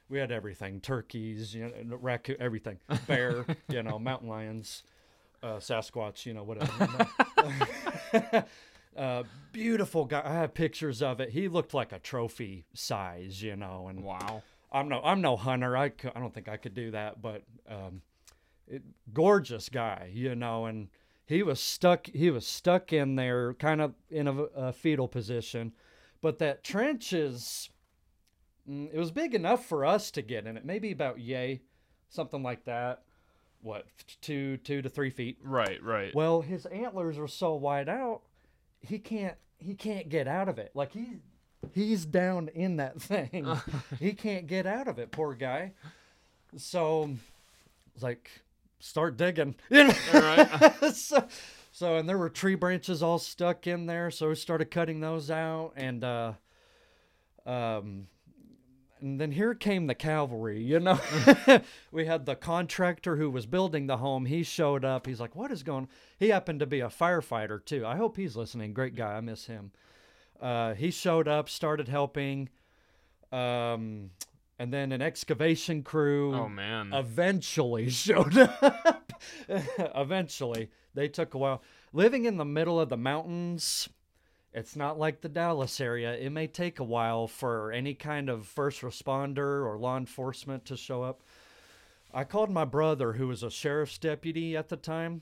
We 0.08 0.17
had 0.17 0.32
everything 0.32 0.79
turkeys, 0.79 1.53
you 1.53 1.70
know, 1.84 1.98
raccoon, 1.98 2.38
everything, 2.39 2.79
bear, 3.08 3.46
you 3.70 3.84
know, 3.84 4.00
mountain 4.00 4.29
lions, 4.29 4.84
uh, 5.44 5.58
Sasquatch, 5.58 6.25
you 6.25 6.34
know, 6.34 6.44
whatever. 6.44 6.72
uh, 8.98 9.24
beautiful 9.51 10.06
guy. 10.06 10.22
I 10.24 10.34
have 10.34 10.53
pictures 10.53 11.01
of 11.01 11.20
it. 11.20 11.30
He 11.30 11.48
looked 11.48 11.74
like 11.74 11.91
a 11.91 12.00
trophy 12.00 12.65
size, 12.74 13.41
you 13.41 13.56
know, 13.56 13.88
and 13.88 14.03
Wow. 14.03 14.44
I'm 14.72 14.88
no 14.88 15.01
I'm 15.03 15.22
no 15.22 15.36
hunter. 15.36 15.75
I, 15.75 15.86
I 16.15 16.20
don't 16.20 16.34
think 16.34 16.48
I 16.48 16.58
could 16.58 16.74
do 16.74 16.91
that, 16.91 17.22
but 17.22 17.44
um, 17.70 18.01
it, 18.68 18.84
gorgeous 19.13 19.68
guy, 19.68 20.10
you 20.13 20.34
know, 20.34 20.65
and 20.65 20.88
he 21.25 21.44
was 21.44 21.60
stuck. 21.60 22.08
He 22.08 22.30
was 22.30 22.48
stuck 22.48 22.94
in 22.94 23.15
there, 23.15 23.53
kind 23.56 23.82
of 23.82 23.94
in 24.10 24.27
a, 24.27 24.34
a 24.34 24.74
fetal 24.74 25.08
position. 25.08 25.74
But 26.22 26.39
that 26.39 26.63
trench 26.63 27.13
is, 27.13 27.70
mm, 28.70 28.89
it 28.94 28.98
was 28.98 29.12
big 29.12 29.34
enough 29.34 29.65
for 29.65 29.86
us 29.86 30.12
to 30.12 30.22
get 30.22 30.46
in 30.46 30.56
it. 30.56 30.63
Maybe 30.65 30.91
about 30.91 31.20
yay, 31.20 31.62
something 32.10 32.44
like 32.44 32.65
that. 32.65 33.03
What 33.62 33.86
two 34.22 34.58
two 34.58 34.82
to 34.82 34.89
three 34.89 35.10
feet? 35.12 35.38
Right, 35.44 35.82
right. 35.84 36.13
Well, 36.15 36.41
his 36.41 36.65
antlers 36.65 37.18
are 37.18 37.27
so 37.27 37.53
wide 37.56 37.89
out, 37.89 38.22
he 38.82 38.98
can't 39.00 39.36
he 39.60 39.75
can't 39.75 40.10
get 40.10 40.27
out 40.27 40.50
of 40.50 40.58
it. 40.58 40.72
Like 40.74 40.94
he 40.94 41.18
he's 41.74 42.06
down 42.06 42.50
in 42.50 42.77
that 42.77 43.01
thing. 43.01 43.46
he 44.00 44.13
can't 44.13 44.48
get 44.48 44.65
out 44.65 44.88
of 44.88 45.00
it, 45.00 45.12
poor 45.12 45.36
guy. 45.36 45.74
So 46.58 47.12
like 48.01 48.30
start 48.80 49.18
digging. 49.18 49.56
You 49.70 49.86
know? 49.86 49.94
Right. 50.13 50.94
so, 50.96 51.27
so 51.72 51.98
and 51.98 52.10
there 52.10 52.18
were 52.18 52.30
tree 52.30 52.56
branches 52.56 53.03
all 53.03 53.20
stuck 53.20 53.68
in 53.68 53.86
there, 53.86 54.10
so 54.12 54.30
we 54.30 54.36
started 54.36 54.72
cutting 54.72 55.00
those 55.00 55.30
out 55.30 55.74
and 55.75 56.03
uh 56.03 56.34
um 57.46 58.08
and 59.01 59.20
then 59.20 59.31
here 59.31 59.53
came 59.53 59.88
the 59.88 59.96
cavalry, 59.96 60.62
you 60.62 60.79
know. 60.79 61.00
we 61.91 62.05
had 62.05 62.25
the 62.25 62.36
contractor 62.36 63.15
who 63.17 63.29
was 63.29 63.46
building 63.46 63.88
the 63.88 63.98
home. 63.98 64.25
He 64.25 64.43
showed 64.43 64.86
up. 64.86 65.08
He's 65.08 65.20
like, 65.20 65.36
"What 65.36 65.51
is 65.51 65.63
going?" 65.63 65.88
He 66.20 66.29
happened 66.29 66.60
to 66.62 66.65
be 66.67 66.79
a 66.81 66.88
firefighter 66.88 67.63
too. 67.63 67.86
I 67.86 67.96
hope 67.98 68.15
he's 68.17 68.36
listening. 68.36 68.74
Great 68.74 68.96
guy. 68.96 69.13
I 69.13 69.22
miss 69.22 69.46
him. 69.48 69.72
Uh, 70.39 70.74
he 70.74 70.91
showed 70.91 71.27
up, 71.27 71.50
started 71.50 71.88
helping. 71.88 72.50
Um, 73.31 74.12
and 74.60 74.72
then 74.74 74.91
an 74.91 75.01
excavation 75.01 75.81
crew 75.84 76.36
Oh 76.36 76.50
man. 76.50 76.93
eventually 76.93 77.89
showed 77.91 78.38
up. 78.38 79.13
eventually, 79.50 80.70
they 80.93 81.08
took 81.08 81.34
a 81.34 81.38
while. 81.38 81.62
Living 81.93 82.25
in 82.25 82.38
the 82.38 82.46
middle 82.46 82.79
of 82.79 82.89
the 82.89 82.98
mountains, 82.98 83.89
it's 84.53 84.75
not 84.75 85.00
like 85.00 85.22
the 85.22 85.29
Dallas 85.29 85.79
area. 85.79 86.13
It 86.13 86.31
may 86.31 86.48
take 86.48 86.79
a 86.79 86.84
while 86.84 87.27
for 87.27 87.72
any 87.72 87.93
kind 87.93 88.29
of 88.29 88.46
first 88.46 88.81
responder 88.81 89.65
or 89.65 89.77
law 89.77 89.98
enforcement 89.98 90.65
to 90.65 90.77
show 90.77 91.03
up. 91.03 91.22
I 92.13 92.25
called 92.25 92.50
my 92.50 92.65
brother, 92.65 93.13
who 93.13 93.27
was 93.27 93.43
a 93.43 93.50
sheriff's 93.50 93.98
deputy 93.98 94.58
at 94.58 94.67
the 94.67 94.75
time 94.75 95.22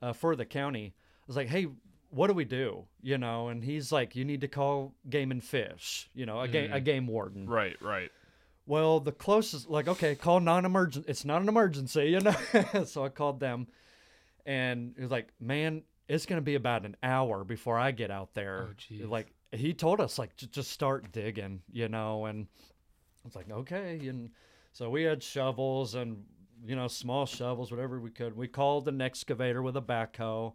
uh, 0.00 0.14
for 0.14 0.34
the 0.34 0.46
county. 0.46 0.94
I 0.96 1.24
was 1.26 1.36
like, 1.36 1.48
hey, 1.48 1.66
what 2.08 2.28
do 2.28 2.32
we 2.32 2.46
do? 2.46 2.84
You 3.02 3.18
know, 3.18 3.48
and 3.48 3.62
he's 3.62 3.92
like, 3.92 4.16
you 4.16 4.24
need 4.24 4.40
to 4.40 4.48
call 4.48 4.94
Game 5.08 5.30
and 5.30 5.44
Fish, 5.44 6.08
you 6.14 6.24
know, 6.24 6.40
a, 6.40 6.48
game, 6.48 6.72
a 6.72 6.80
game 6.80 7.06
warden. 7.06 7.48
right, 7.48 7.76
right. 7.82 8.10
Well, 8.66 9.00
the 9.00 9.12
closest, 9.12 9.68
like, 9.68 9.88
okay, 9.88 10.14
call 10.14 10.38
non-emergent. 10.38 11.06
It's 11.08 11.24
not 11.24 11.42
an 11.42 11.48
emergency, 11.48 12.04
you 12.04 12.20
know. 12.20 12.36
so 12.84 13.04
I 13.04 13.08
called 13.08 13.40
them, 13.40 13.66
and 14.46 14.92
he 14.94 15.02
was 15.02 15.10
like, 15.10 15.28
"Man, 15.40 15.82
it's 16.10 16.26
gonna 16.26 16.40
be 16.40 16.56
about 16.56 16.84
an 16.84 16.96
hour 17.02 17.44
before 17.44 17.78
I 17.78 17.92
get 17.92 18.10
out 18.10 18.34
there." 18.34 18.68
Oh. 19.02 19.06
Like 19.06 19.32
he 19.52 19.74
told 19.74 20.00
us, 20.00 20.18
like, 20.18 20.36
just 20.36 20.70
start 20.70 21.12
digging, 21.12 21.62
you 21.72 21.88
know. 21.88 22.26
And 22.26 22.46
I 23.24 23.28
was 23.28 23.36
like, 23.36 23.50
okay. 23.50 24.06
And 24.06 24.30
so 24.72 24.90
we 24.90 25.02
had 25.02 25.22
shovels 25.22 25.94
and 25.94 26.24
you 26.64 26.76
know 26.76 26.88
small 26.88 27.26
shovels, 27.26 27.70
whatever 27.70 28.00
we 28.00 28.10
could. 28.10 28.36
We 28.36 28.48
called 28.48 28.88
an 28.88 29.00
excavator 29.00 29.62
with 29.62 29.76
a 29.76 29.82
backhoe. 29.82 30.52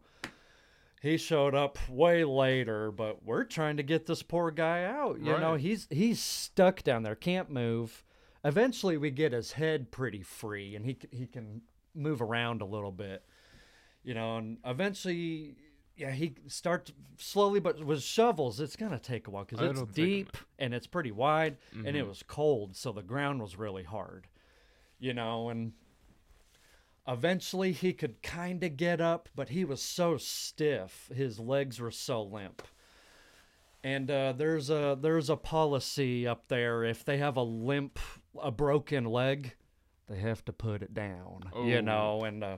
He 1.01 1.17
showed 1.17 1.53
up 1.53 1.77
way 1.89 2.24
later, 2.24 2.91
but 2.91 3.24
we're 3.24 3.43
trying 3.43 3.77
to 3.77 3.83
get 3.83 4.07
this 4.07 4.24
poor 4.24 4.50
guy 4.50 4.85
out. 4.85 5.19
You 5.19 5.38
know, 5.38 5.55
he's 5.55 5.88
he's 5.89 6.19
stuck 6.19 6.83
down 6.83 7.03
there, 7.03 7.15
can't 7.15 7.50
move. 7.50 8.03
Eventually, 8.43 8.97
we 8.97 9.12
get 9.12 9.31
his 9.31 9.51
head 9.51 9.91
pretty 9.91 10.21
free, 10.24 10.75
and 10.75 10.85
he 10.85 10.97
he 11.12 11.27
can 11.27 11.62
move 11.93 12.21
around 12.21 12.62
a 12.62 12.65
little 12.65 12.91
bit. 12.91 13.24
You 14.05 14.13
know, 14.13 14.38
and 14.38 14.59
eventually, 14.63 15.55
yeah, 15.97 16.12
he 16.12 16.35
starts 16.47 16.93
slowly, 17.17 17.59
but 17.59 17.83
with 17.83 18.03
shovels, 18.03 18.59
it's 18.59 18.75
gonna 18.75 19.00
take 19.00 19.27
a 19.27 19.31
while 19.31 19.45
because 19.45 19.59
it's 19.62 19.81
a 19.81 19.85
minute. 19.85 19.95
deep 19.95 20.38
and 20.59 20.74
it's 20.75 20.85
pretty 20.88 21.12
wide, 21.12 21.57
and 21.74 21.97
it 21.97 22.03
Mhm. 22.03 22.07
was 22.07 22.21
cold, 22.24 22.75
so 22.75 22.91
the 22.91 23.01
ground 23.01 23.41
was 23.41 23.57
really 23.57 23.83
hard. 23.83 24.27
You 25.00 25.13
know, 25.15 25.50
and 25.50 25.74
eventually 27.07 27.71
he 27.71 27.93
could 27.93 28.21
kind 28.21 28.63
of 28.63 28.77
get 28.77 29.01
up, 29.01 29.27
but 29.35 29.50
he 29.50 29.65
was 29.65 29.81
so 29.81 30.17
stiff, 30.17 31.09
his 31.13 31.39
legs 31.39 31.79
were 31.79 31.91
so 31.91 32.21
limp. 32.24 32.62
And 33.83 34.09
uh, 34.09 34.33
there's 34.33 34.69
a 34.69 34.97
there's 35.00 35.29
a 35.29 35.35
policy 35.35 36.27
up 36.27 36.47
there 36.47 36.83
if 36.83 37.05
they 37.05 37.17
have 37.17 37.38
a 37.38 37.43
limp, 37.43 38.00
a 38.39 38.51
broken 38.51 39.05
leg, 39.05 39.55
they 40.07 40.17
have 40.17 40.43
to 40.45 40.53
put 40.53 40.81
it 40.81 40.93
down. 40.93 41.50
You 41.55 41.77
Oh. 41.77 41.81
know, 41.81 42.24
and 42.24 42.43
uh, 42.43 42.57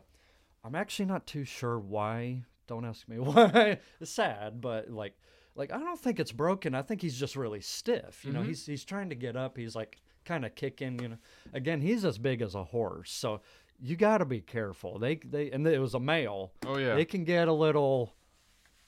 I'm 0.67 0.75
actually 0.75 1.05
not 1.05 1.25
too 1.25 1.43
sure 1.45 1.79
why. 1.79 2.43
Don't 2.67 2.85
ask 2.85 3.07
me 3.07 3.17
why. 3.19 3.79
it's 3.99 4.11
sad, 4.11 4.59
but 4.61 4.89
like 4.89 5.13
like 5.55 5.71
I 5.71 5.79
don't 5.79 5.99
think 5.99 6.19
it's 6.19 6.31
broken. 6.31 6.75
I 6.75 6.81
think 6.81 7.01
he's 7.01 7.17
just 7.19 7.35
really 7.35 7.61
stiff. 7.61 8.23
You 8.25 8.33
know, 8.33 8.41
Mhm. 8.41 8.47
he's 8.47 8.65
he's 8.65 8.83
trying 8.85 9.09
to 9.09 9.15
get 9.15 9.35
up. 9.35 9.57
He's 9.57 9.75
like 9.75 10.01
kind 10.25 10.45
of 10.45 10.53
kicking. 10.55 10.99
You 11.01 11.07
know, 11.09 11.17
again, 11.53 11.81
he's 11.81 12.03
as 12.05 12.17
big 12.17 12.41
as 12.41 12.53
a 12.55 12.63
horse, 12.65 13.11
so 13.11 13.41
you 13.79 13.95
got 13.95 14.17
to 14.19 14.25
be 14.25 14.41
careful. 14.41 14.99
They 14.99 15.15
they 15.15 15.49
and 15.51 15.65
it 15.65 15.79
was 15.79 15.93
a 15.93 15.99
male. 15.99 16.51
Oh 16.65 16.77
yeah. 16.77 16.95
They 16.95 17.05
can 17.05 17.23
get 17.23 17.47
a 17.47 17.53
little 17.53 18.13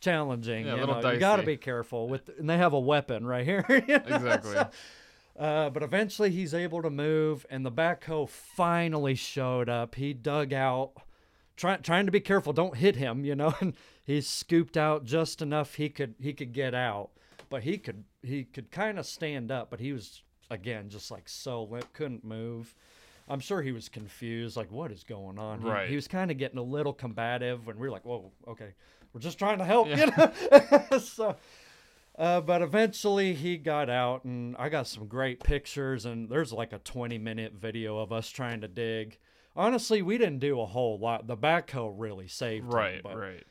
challenging. 0.02 0.66
Yeah, 0.66 0.76
you 0.76 0.80
little 0.82 1.02
know, 1.02 1.12
you 1.12 1.20
got 1.20 1.38
to 1.38 1.44
be 1.44 1.58
careful 1.58 2.08
with, 2.08 2.30
and 2.38 2.50
they 2.50 2.58
have 2.58 2.74
a 2.74 2.80
weapon 2.80 3.26
right 3.26 3.46
here. 3.46 3.66
you 3.70 3.82
know, 3.88 3.96
Exactly. 4.16 4.52
so- 4.54 4.70
uh, 5.38 5.70
but 5.70 5.82
eventually 5.84 6.32
he's 6.32 6.54
able 6.54 6.82
to 6.82 6.90
move, 6.90 7.46
and 7.50 7.66
the 7.66 7.72
backhoe 7.72 8.28
finally 8.28 9.16
showed 9.16 9.70
up. 9.70 9.96
He 9.96 10.14
dug 10.14 10.52
out, 10.52 10.92
trying 11.60 11.82
trying 11.84 12.06
to 12.06 12.12
be 12.12 12.20
careful, 12.22 12.54
don't 12.54 12.76
hit 12.78 12.96
him, 12.96 13.24
you 13.26 13.36
know. 13.36 13.54
And 13.62 13.74
he 14.04 14.22
scooped 14.22 14.78
out 14.78 15.06
just 15.06 15.42
enough 15.42 15.76
he 15.76 15.90
could 15.90 16.16
he 16.20 16.34
could 16.34 16.54
get 16.54 16.74
out, 16.74 17.10
but 17.50 17.62
he 17.64 17.78
could 17.78 18.06
he 18.24 18.44
could 18.46 18.72
kind 18.72 18.98
of 18.98 19.06
stand 19.06 19.52
up, 19.52 19.70
but 19.70 19.80
he 19.80 19.94
was 19.94 20.24
again 20.50 20.90
just 20.90 21.12
like 21.12 21.30
so 21.30 21.64
limp, 21.64 21.92
couldn't 21.94 22.24
move. 22.24 22.74
I'm 23.28 23.40
sure 23.40 23.62
he 23.62 23.72
was 23.72 23.90
confused, 23.90 24.58
like 24.58 24.72
what 24.72 24.92
is 24.92 25.04
going 25.04 25.38
on. 25.38 25.62
He- 25.62 25.68
Right. 25.70 25.88
He, 25.90 25.96
was 25.96 26.08
kind 26.08 26.32
of 26.32 26.38
getting 26.40 26.58
a 26.58 26.64
little 26.64 26.94
combative, 26.94 27.68
and 27.68 27.80
we 27.80 27.88
were 27.88 27.92
like, 27.92 28.04
whoa, 28.04 28.32
okay, 28.48 28.74
we're 29.14 29.22
just 29.22 29.38
trying 29.38 29.60
to 29.60 29.66
help, 29.66 29.88
Yeah. 29.88 30.06
you 30.06 30.92
know. 30.92 30.98
so. 31.00 31.36
Uh, 32.18 32.42
but 32.42 32.62
eventually 32.64 33.36
he 33.36 33.56
got 33.56 33.88
out, 33.90 34.26
and 34.26 34.56
I 34.58 34.68
got 34.70 34.88
some 34.88 35.06
great 35.08 35.44
pictures. 35.44 36.06
And 36.06 36.28
there's 36.28 36.52
like 36.52 36.74
a 36.74 36.80
20 36.80 37.18
minute 37.20 37.54
video 37.54 38.00
of 38.00 38.12
us 38.12 38.30
trying 38.30 38.62
to 38.62 38.68
dig. 38.68 39.20
Honestly, 39.60 40.02
we 40.02 40.18
didn't 40.18 40.40
do 40.40 40.62
a 40.62 40.66
whole 40.66 40.98
lot. 40.98 41.28
The 41.28 41.36
backhoe 41.36 41.94
really 41.96 42.30
saved 42.30 42.66
him, 42.66 42.72
right, 42.72 43.04
but 43.04 43.18
right. 43.18 43.44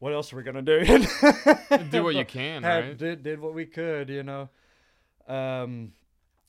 What 0.00 0.12
else 0.12 0.32
are 0.32 0.36
we 0.36 0.42
gonna 0.42 0.62
do? 0.62 0.84
Do 1.90 2.02
what 2.02 2.14
you 2.16 2.24
can, 2.24 2.62
Had- 2.64 2.84
right? 2.84 2.98
Did 2.98 3.22
did 3.22 3.40
what 3.40 3.54
we 3.54 3.64
could, 3.66 4.08
you 4.10 4.22
know. 4.24 4.48
Um, 5.28 5.92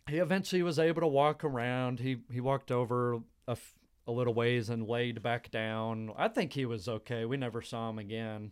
he 0.10 0.18
eventually 0.18 0.62
was 0.64 0.80
able 0.80 1.02
to 1.02 1.08
walk 1.08 1.44
around. 1.44 2.00
He 2.00 2.18
he 2.32 2.42
walked 2.42 2.72
over 2.72 3.14
a, 3.48 3.52
f- 3.52 3.76
a 4.08 4.12
little 4.12 4.34
ways 4.34 4.70
and 4.70 4.88
laid 4.90 5.22
back 5.22 5.52
down. 5.52 6.12
I 6.18 6.28
think 6.28 6.54
he 6.54 6.66
was 6.66 6.88
okay. 6.90 7.26
We 7.26 7.38
never 7.38 7.62
saw 7.62 7.90
him 7.92 8.00
again. 8.00 8.52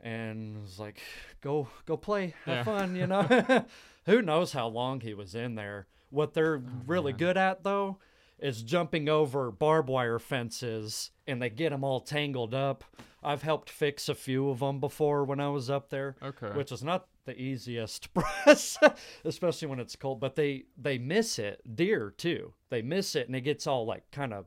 And 0.00 0.60
was 0.62 0.78
like, 0.78 1.00
go 1.40 1.68
go 1.86 1.96
play, 1.96 2.34
have 2.44 2.56
Yeah. 2.56 2.64
fun, 2.64 2.96
you 2.96 3.06
know. 3.06 3.22
Who 4.06 4.20
knows 4.20 4.52
how 4.52 4.66
long 4.66 5.00
he 5.00 5.14
was 5.14 5.34
in 5.34 5.54
there? 5.54 5.86
What 6.10 6.34
they're 6.34 6.60
really 6.86 7.12
man. 7.12 7.18
good 7.18 7.36
at 7.38 7.62
though 7.64 7.98
is 8.44 8.62
jumping 8.62 9.08
over 9.08 9.50
barbed 9.50 9.88
wire 9.88 10.18
fences, 10.20 11.10
and 11.26 11.40
they 11.40 11.48
get 11.50 11.70
them 11.70 11.82
all 11.82 11.98
tangled 12.00 12.54
up. 12.54 12.84
I've 13.22 13.40
helped 13.42 13.70
fix 13.70 14.08
a 14.10 14.14
few 14.14 14.50
of 14.50 14.58
them 14.60 14.80
before 14.80 15.24
when 15.24 15.40
I 15.40 15.48
was 15.48 15.70
up 15.70 15.88
there 15.88 16.14
Okay. 16.22 16.50
which 16.50 16.70
is 16.70 16.84
not 16.84 17.06
the 17.24 17.34
easiest 17.40 18.12
press, 18.14 18.76
especially 19.24 19.68
when 19.68 19.80
it's 19.80 19.96
cold. 19.96 20.20
But 20.20 20.36
they 20.36 20.64
they 20.76 20.98
miss 20.98 21.38
it. 21.38 21.62
Deer 21.74 22.10
too. 22.16 22.52
They 22.68 22.82
miss 22.82 23.16
it, 23.16 23.26
and 23.26 23.34
it 23.34 23.40
gets 23.40 23.66
all 23.66 23.86
like 23.86 24.10
kind 24.12 24.34
of 24.34 24.44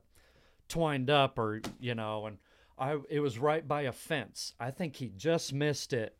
twined 0.68 1.10
up, 1.10 1.38
or 1.40 1.60
you 1.80 1.96
know. 1.96 2.26
And 2.26 2.38
I 2.78 2.98
it 3.10 3.18
was 3.18 3.36
right 3.38 3.66
by 3.66 3.82
a 3.82 3.92
fence. 3.92 4.52
I 4.60 4.70
think 4.70 4.94
he 4.94 5.08
just 5.16 5.52
missed 5.52 5.92
it 5.92 6.16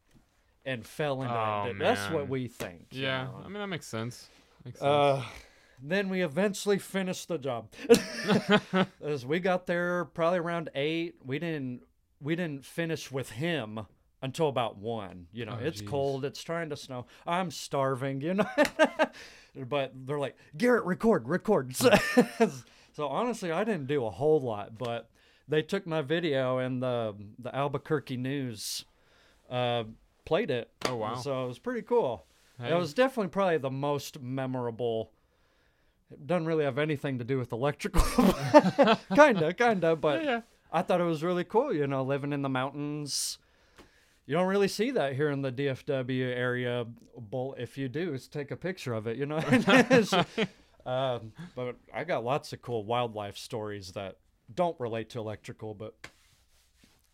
and 0.65 0.85
fell 0.85 1.23
into 1.23 1.33
Oh, 1.35 1.67
it. 1.71 1.79
That's 1.79 2.11
what 2.11 2.29
we 2.29 2.49
think. 2.49 2.87
you 2.91 3.03
yeah, 3.05 3.25
know. 3.25 3.43
I 3.45 3.49
mean 3.49 3.55
that 3.61 3.69
makes 3.69 3.87
sense. 3.87 4.29
Makes 4.65 4.81
sense. 4.81 4.89
Uh, 4.89 5.23
then 5.83 6.09
we 6.09 6.23
eventually 6.23 6.79
finished 6.79 7.29
the 7.29 7.39
job. 7.39 7.69
As 9.05 9.25
we 9.27 9.41
got 9.41 9.67
there 9.67 10.05
probably 10.07 10.39
around 10.39 10.71
eight, 10.75 11.17
we 11.25 11.39
didn't 11.39 11.83
we 12.21 12.35
didn't 12.37 12.65
finish 12.65 13.11
with 13.13 13.31
him 13.31 13.81
until 14.23 14.49
about 14.49 14.77
one. 14.79 15.27
You 15.33 15.45
know, 15.47 15.57
Oh, 15.61 15.65
it's 15.65 15.81
jeez. 15.83 15.87
cold, 15.89 16.25
it's 16.25 16.43
trying 16.43 16.71
to 16.71 16.77
snow. 16.77 17.07
I'm 17.27 17.51
starving, 17.51 18.21
you 18.21 18.35
know. 18.35 18.47
but 19.69 19.93
they're 19.95 20.19
like, 20.19 20.37
Garrett, 20.57 20.85
record, 20.85 21.29
record. 21.29 21.75
So, 21.77 21.91
so 22.93 23.07
honestly, 23.09 23.53
I 23.53 23.63
didn't 23.63 23.87
do 23.87 24.05
a 24.07 24.11
whole 24.11 24.41
lot, 24.41 24.77
but 24.77 25.09
they 25.47 25.63
took 25.63 25.87
my 25.87 26.03
video 26.03 26.59
and 26.59 26.83
the 26.83 27.15
the 27.39 27.55
Albuquerque 27.55 28.17
News 28.17 28.85
uh, 29.49 29.85
played 30.25 30.51
it. 30.51 30.71
oh 30.87 30.97
wow. 30.97 31.15
So 31.15 31.45
it 31.45 31.49
was 31.49 31.59
pretty 31.61 31.83
cool. 31.83 32.27
Hey, 32.61 32.71
That 32.71 32.79
was 32.79 32.93
definitely 32.93 33.29
probably 33.31 33.59
the 33.59 33.71
most 33.71 34.21
memorable. 34.21 35.13
It 36.11 36.27
doesn't 36.27 36.47
really 36.47 36.65
have 36.65 36.79
anything 36.79 37.19
to 37.19 37.25
do 37.25 37.39
with 37.39 37.53
electrical. 37.53 38.03
kinda, 39.15 39.53
kinda, 39.53 39.97
but 39.97 40.25
yeah, 40.25 40.31
yeah. 40.31 40.41
I 40.73 40.83
thought 40.83 41.01
it 41.01 41.05
was 41.05 41.23
really 41.23 41.45
cool, 41.45 41.73
you 41.73 41.87
know, 41.87 42.03
living 42.03 42.33
in 42.33 42.43
the 42.43 42.49
mountains. 42.49 43.39
You 44.27 44.35
don't 44.35 44.47
really 44.47 44.69
see 44.69 44.91
that 44.91 45.15
here 45.15 45.31
in 45.31 45.41
the 45.43 45.51
DFW 45.51 46.27
area. 46.27 46.87
But 47.19 47.55
if 47.59 47.79
you 47.79 47.89
do, 47.89 48.13
it's 48.13 48.29
take 48.29 48.51
a 48.51 48.57
picture 48.57 48.93
of 48.93 49.07
it, 49.07 49.17
you 49.17 49.27
know. 49.27 49.41
Um, 50.87 51.33
but 51.55 51.77
I 51.93 52.05
got 52.05 52.25
lots 52.25 52.55
of 52.55 52.63
cool 52.63 52.83
wildlife 52.83 53.37
stories 53.37 53.93
that 53.93 54.17
don't 54.55 54.79
relate 54.81 55.11
to 55.11 55.19
electrical, 55.19 55.75
but 55.75 55.95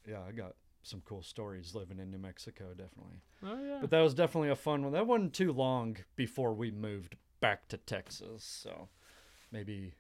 yeah, 0.09 0.21
I 0.29 0.31
got 0.31 0.55
some 0.85 1.03
cool 1.05 1.23
stories 1.23 1.75
living 1.75 1.99
in 1.99 2.11
New 2.11 2.19
Mexico, 2.19 2.67
definitely. 2.69 3.21
Oh 3.43 3.59
yeah. 3.61 3.79
But 3.81 3.91
that 3.91 4.01
was 4.01 4.15
definitely 4.15 4.51
a 4.51 4.57
fun 4.57 4.85
one. 4.85 4.93
That 4.93 5.09
wasn't 5.09 5.33
too 5.33 5.53
long 5.53 5.97
before 6.15 6.55
we 6.55 6.71
moved 6.71 7.17
back 7.45 7.69
to 7.69 7.77
Texas, 7.77 8.43
so 8.43 8.89
maybe 9.53 9.93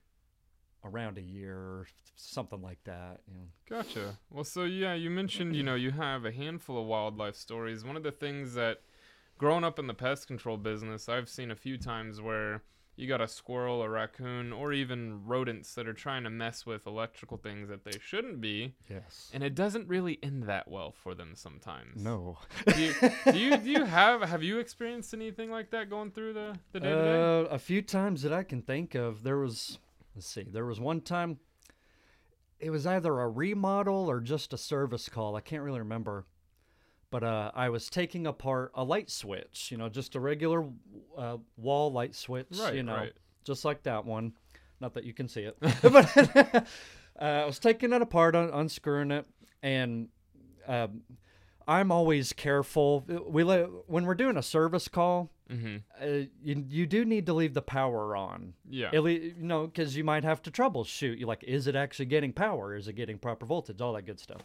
around 0.82 1.18
a 1.18 1.20
year 1.20 1.86
something 2.16 2.62
like 2.62 2.82
that. 2.84 3.20
You 3.28 3.34
know. 3.34 3.46
Gotcha. 3.68 4.16
Well, 4.30 4.44
so 4.44 4.64
yeah, 4.64 4.94
you 4.94 5.10
mentioned, 5.10 5.54
you 5.54 5.62
know, 5.62 5.74
you 5.74 5.90
have 5.90 6.24
a 6.24 6.32
handful 6.32 6.80
of 6.80 6.86
wildlife 6.86 7.36
stories. 7.36 7.84
One 7.84 7.98
of 7.98 8.02
the 8.02 8.12
things 8.12 8.54
that 8.54 8.78
growing 9.36 9.62
up 9.62 9.78
in 9.78 9.88
the 9.88 9.94
pest 9.94 10.26
control 10.26 10.56
business, 10.56 11.06
I've 11.06 11.28
seen 11.28 11.50
a 11.50 11.54
few 11.54 11.76
times 11.76 12.18
where 12.18 12.62
you 12.96 13.08
got 13.08 13.20
a 13.20 13.26
squirrel, 13.28 13.82
a 13.82 13.88
raccoon, 13.88 14.52
or 14.52 14.72
even 14.72 15.24
rodents 15.26 15.74
that 15.74 15.88
are 15.88 15.92
trying 15.92 16.22
to 16.24 16.30
mess 16.30 16.64
with 16.64 16.86
electrical 16.86 17.36
things 17.36 17.68
that 17.68 17.84
they 17.84 17.98
shouldn't 18.00 18.40
be, 18.40 18.74
Yes. 18.88 19.30
and 19.34 19.42
it 19.42 19.54
doesn't 19.54 19.88
really 19.88 20.18
end 20.22 20.44
that 20.44 20.68
well 20.68 20.92
for 20.92 21.14
them 21.14 21.32
sometimes. 21.34 22.02
No. 22.02 22.38
Do 22.66 22.80
you, 22.80 22.94
do 23.32 23.38
you 23.38 23.56
do 23.56 23.70
you 23.70 23.84
have 23.84 24.22
have 24.22 24.42
you 24.42 24.58
experienced 24.58 25.12
anything 25.14 25.50
like 25.50 25.70
that 25.70 25.90
going 25.90 26.12
through 26.12 26.34
the 26.34 26.56
the 26.72 26.80
day 26.80 26.88
to 26.90 26.94
day? 26.94 27.20
Uh, 27.20 27.54
a 27.54 27.58
few 27.58 27.82
times 27.82 28.22
that 28.22 28.32
I 28.32 28.42
can 28.44 28.62
think 28.62 28.94
of. 28.94 29.22
There 29.24 29.38
was, 29.38 29.78
let's 30.14 30.26
see, 30.28 30.44
there 30.50 30.64
was 30.66 30.78
one 30.78 31.00
time. 31.00 31.38
It 32.60 32.70
was 32.70 32.86
either 32.86 33.18
a 33.20 33.28
remodel 33.28 34.08
or 34.08 34.20
just 34.20 34.52
a 34.52 34.56
service 34.56 35.08
call. 35.08 35.36
I 35.36 35.40
can't 35.40 35.62
really 35.62 35.80
remember. 35.80 36.24
But 37.14 37.23
uh, 37.23 37.52
I 37.54 37.68
was 37.68 37.88
taking 37.88 38.26
apart 38.26 38.73
a 38.75 38.83
light 38.83 39.09
switch. 39.09 39.68
You 39.71 39.76
know, 39.78 39.88
just 39.88 40.16
a 40.16 40.21
regular 40.21 40.64
uh, 41.16 41.37
wall 41.56 41.92
light 41.92 42.12
switch. 42.16 42.49
Right, 42.59 42.75
You 42.75 42.83
know, 42.83 42.97
right. 42.97 43.12
just 43.44 43.64
like 43.64 43.85
that 43.85 44.04
one. 44.04 44.33
Not 44.80 44.94
that 44.94 45.04
you 45.04 45.14
can 45.14 45.28
see 45.28 45.42
it, 45.42 45.56
but 45.83 46.16
uh, 46.16 46.62
I 47.21 47.44
was 47.44 47.61
taking 47.61 47.92
it 47.92 48.02
apart, 48.02 48.35
un- 48.35 48.50
unscrewing 48.52 49.12
it, 49.12 49.26
and 49.62 50.09
um, 50.66 51.02
I'm 51.68 51.92
always 51.92 52.33
careful. 52.33 53.04
We 53.28 53.44
let, 53.44 53.68
when 53.87 54.06
we're 54.06 54.16
doing 54.16 54.37
a 54.37 54.42
service 54.42 54.88
call, 54.88 55.30
Mm-hmm. 55.52 55.76
uh, 56.02 56.25
you 56.42 56.64
you 56.71 56.87
do 56.87 57.04
need 57.04 57.26
to 57.26 57.35
leave 57.35 57.52
the 57.54 57.61
power 57.62 58.16
on. 58.16 58.54
Yeah. 58.68 58.99
Least, 58.99 59.37
you 59.37 59.44
know, 59.44 59.66
because 59.66 59.94
you 59.94 60.02
might 60.02 60.25
have 60.25 60.40
to 60.42 60.50
troubleshoot. 60.50 61.18
You 61.18 61.26
like, 61.26 61.44
is 61.44 61.66
it 61.66 61.76
actually 61.76 62.06
getting 62.06 62.33
power? 62.33 62.75
Is 62.75 62.88
it 62.88 62.94
getting 62.94 63.18
proper 63.18 63.44
voltage? 63.47 63.80
All 63.83 63.92
that 63.92 64.06
good 64.06 64.18
stuff. 64.18 64.40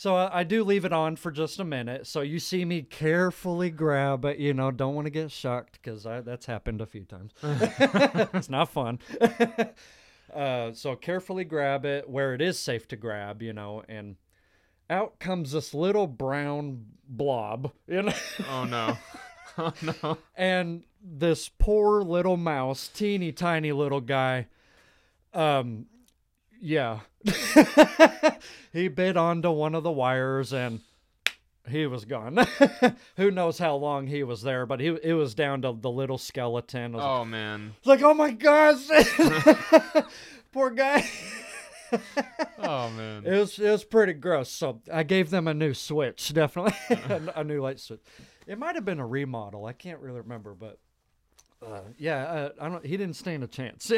So 0.00 0.16
uh, 0.16 0.30
I 0.32 0.44
do 0.44 0.64
leave 0.64 0.86
it 0.86 0.94
on 0.94 1.16
for 1.16 1.30
just 1.30 1.60
a 1.60 1.64
minute. 1.64 2.06
So 2.06 2.22
you 2.22 2.38
see 2.38 2.64
me 2.64 2.80
carefully 2.80 3.68
grab 3.68 4.24
it. 4.24 4.38
You 4.38 4.54
know, 4.54 4.70
don't 4.70 4.94
want 4.94 5.04
to 5.04 5.10
get 5.10 5.30
shocked 5.30 5.74
because 5.74 6.04
that's 6.04 6.46
happened 6.46 6.80
a 6.80 6.86
few 6.86 7.04
times. 7.04 7.34
it's 7.42 8.48
not 8.48 8.70
fun. 8.70 8.98
uh, 10.34 10.72
so 10.72 10.96
carefully 10.96 11.44
grab 11.44 11.84
it 11.84 12.08
where 12.08 12.32
it 12.32 12.40
is 12.40 12.58
safe 12.58 12.88
to 12.88 12.96
grab. 12.96 13.42
You 13.42 13.52
know, 13.52 13.82
and 13.90 14.16
out 14.88 15.18
comes 15.18 15.52
this 15.52 15.74
little 15.74 16.06
brown 16.06 16.86
blob. 17.06 17.70
You 17.86 18.04
know. 18.04 18.14
oh 18.48 18.64
no. 18.64 18.96
Oh 19.58 19.74
no. 19.82 20.16
and 20.34 20.84
this 21.02 21.50
poor 21.50 22.02
little 22.02 22.38
mouse, 22.38 22.88
teeny 22.88 23.32
tiny 23.32 23.72
little 23.72 24.00
guy, 24.00 24.46
um, 25.34 25.86
yeah, 26.60 27.00
he 28.72 28.88
bit 28.88 29.16
onto 29.16 29.50
one 29.50 29.74
of 29.74 29.82
the 29.82 29.90
wires 29.90 30.52
and 30.52 30.80
he 31.68 31.86
was 31.86 32.04
gone. 32.04 32.38
Who 33.16 33.30
knows 33.30 33.58
how 33.58 33.76
long 33.76 34.06
he 34.06 34.22
was 34.22 34.42
there, 34.42 34.66
but 34.66 34.80
he 34.80 34.88
it 34.88 35.14
was 35.14 35.34
down 35.34 35.62
to 35.62 35.76
the 35.78 35.90
little 35.90 36.18
skeleton. 36.18 36.94
I 36.94 36.98
was 36.98 37.04
Oh 37.04 37.24
man. 37.24 37.74
like, 37.84 38.02
oh 38.02 38.14
my 38.14 38.30
gosh, 38.32 38.86
poor 40.52 40.70
guy. 40.70 41.08
Oh 42.58 42.88
man. 42.90 43.24
It 43.26 43.38
was 43.38 43.58
it 43.58 43.70
was 43.70 43.84
pretty 43.84 44.12
gross. 44.14 44.50
So 44.50 44.80
I 44.92 45.02
gave 45.02 45.30
them 45.30 45.48
a 45.48 45.54
new 45.54 45.74
switch, 45.74 46.32
definitely 46.32 46.74
a, 46.90 47.40
a 47.40 47.44
new 47.44 47.60
light 47.60 47.80
switch. 47.80 48.00
It 48.46 48.58
might 48.58 48.74
have 48.74 48.84
been 48.84 49.00
a 49.00 49.06
remodel. 49.06 49.66
I 49.66 49.72
can't 49.72 50.00
really 50.00 50.20
remember, 50.20 50.54
but 50.54 50.78
uh, 51.64 51.80
yeah, 51.98 52.24
uh, 52.24 52.48
I 52.60 52.68
don't. 52.68 52.84
He 52.86 52.96
didn't 52.96 53.16
stand 53.16 53.44
a 53.44 53.46
chance. 53.46 53.92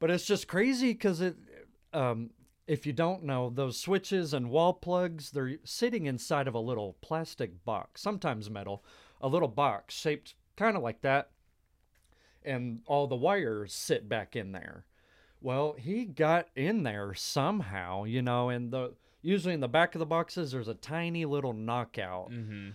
But 0.00 0.10
it's 0.10 0.26
just 0.26 0.48
crazy 0.48 0.92
because 0.92 1.20
it. 1.20 1.36
Um, 1.92 2.30
if 2.66 2.86
you 2.86 2.92
don't 2.92 3.24
know, 3.24 3.50
those 3.50 3.80
switches 3.80 4.32
and 4.32 4.48
wall 4.48 4.72
plugs, 4.72 5.32
they're 5.32 5.56
sitting 5.64 6.06
inside 6.06 6.46
of 6.46 6.54
a 6.54 6.60
little 6.60 6.96
plastic 7.00 7.64
box, 7.64 8.00
sometimes 8.00 8.48
metal, 8.48 8.84
a 9.20 9.26
little 9.26 9.48
box 9.48 9.92
shaped 9.92 10.34
kind 10.56 10.76
of 10.76 10.82
like 10.84 11.00
that. 11.00 11.30
And 12.44 12.82
all 12.86 13.08
the 13.08 13.16
wires 13.16 13.74
sit 13.74 14.08
back 14.08 14.36
in 14.36 14.52
there. 14.52 14.84
Well, 15.40 15.74
he 15.76 16.04
got 16.04 16.46
in 16.54 16.84
there 16.84 17.12
somehow, 17.12 18.04
you 18.04 18.22
know, 18.22 18.50
and 18.50 18.70
the 18.70 18.94
usually 19.20 19.54
in 19.54 19.60
the 19.60 19.66
back 19.66 19.96
of 19.96 19.98
the 19.98 20.06
boxes 20.06 20.52
there's 20.52 20.68
a 20.68 20.74
tiny 20.74 21.24
little 21.24 21.52
knockout. 21.52 22.30
Mm-hmm. 22.30 22.70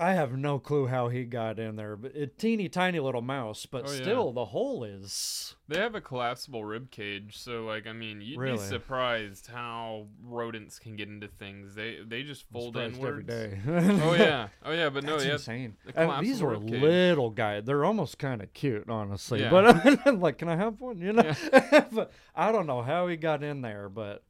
I 0.00 0.14
have 0.14 0.32
no 0.32 0.58
clue 0.58 0.86
how 0.86 1.08
he 1.08 1.24
got 1.24 1.58
in 1.58 1.76
there, 1.76 1.94
but 1.94 2.16
a 2.16 2.26
teeny 2.26 2.68
tiny 2.70 2.98
little 3.00 3.20
mouse, 3.20 3.66
but 3.66 3.84
Oh, 3.86 3.92
yeah. 3.92 4.02
still 4.02 4.32
the 4.32 4.46
hole 4.46 4.82
is 4.82 5.54
They 5.68 5.78
have 5.78 5.94
a 5.94 6.00
collapsible 6.00 6.64
rib 6.64 6.90
cage, 6.90 7.36
so 7.36 7.64
like 7.66 7.86
I 7.86 7.92
mean, 7.92 8.20
you'd 8.22 8.38
Really? 8.38 8.56
be 8.56 8.62
surprised 8.64 9.48
how 9.48 10.06
rodents 10.24 10.78
can 10.78 10.96
get 10.96 11.08
into 11.08 11.28
things. 11.28 11.74
They 11.74 11.98
they 12.04 12.22
just 12.22 12.44
fold 12.50 12.76
inwards. 12.76 13.04
every 13.04 13.22
day. 13.24 13.60
Oh 14.02 14.14
yeah, 14.14 14.48
oh 14.64 14.72
yeah, 14.72 14.88
but 14.88 15.04
no, 15.04 15.12
That's 15.18 15.26
yeah, 15.26 15.32
insane. 15.34 15.76
Uh, 15.94 16.20
these 16.22 16.40
were 16.42 16.54
collapsible 16.54 16.70
rib 16.72 16.72
cage. 16.72 16.82
little 16.82 17.30
guys. 17.30 17.64
They're 17.64 17.84
almost 17.84 18.18
kind 18.18 18.40
of 18.42 18.52
cute, 18.54 18.88
honestly. 18.88 19.40
Yeah. 19.42 19.50
But 19.50 20.00
I'm 20.06 20.20
like, 20.20 20.38
can 20.38 20.48
I 20.48 20.56
have 20.56 20.80
one? 20.80 20.98
You 20.98 21.12
know, 21.12 21.32
but 21.92 22.10
I 22.34 22.50
don't 22.52 22.66
know 22.66 22.82
how 22.82 23.06
he 23.06 23.16
got 23.16 23.42
in 23.42 23.60
there, 23.60 23.88
but 23.88 24.22